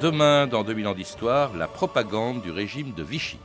Demain, 0.00 0.46
dans 0.46 0.62
2000 0.62 0.86
ans 0.88 0.94
d'histoire, 0.94 1.56
la 1.56 1.66
propagande 1.66 2.42
du 2.42 2.50
régime 2.50 2.92
de 2.92 3.02
Vichy. 3.02 3.38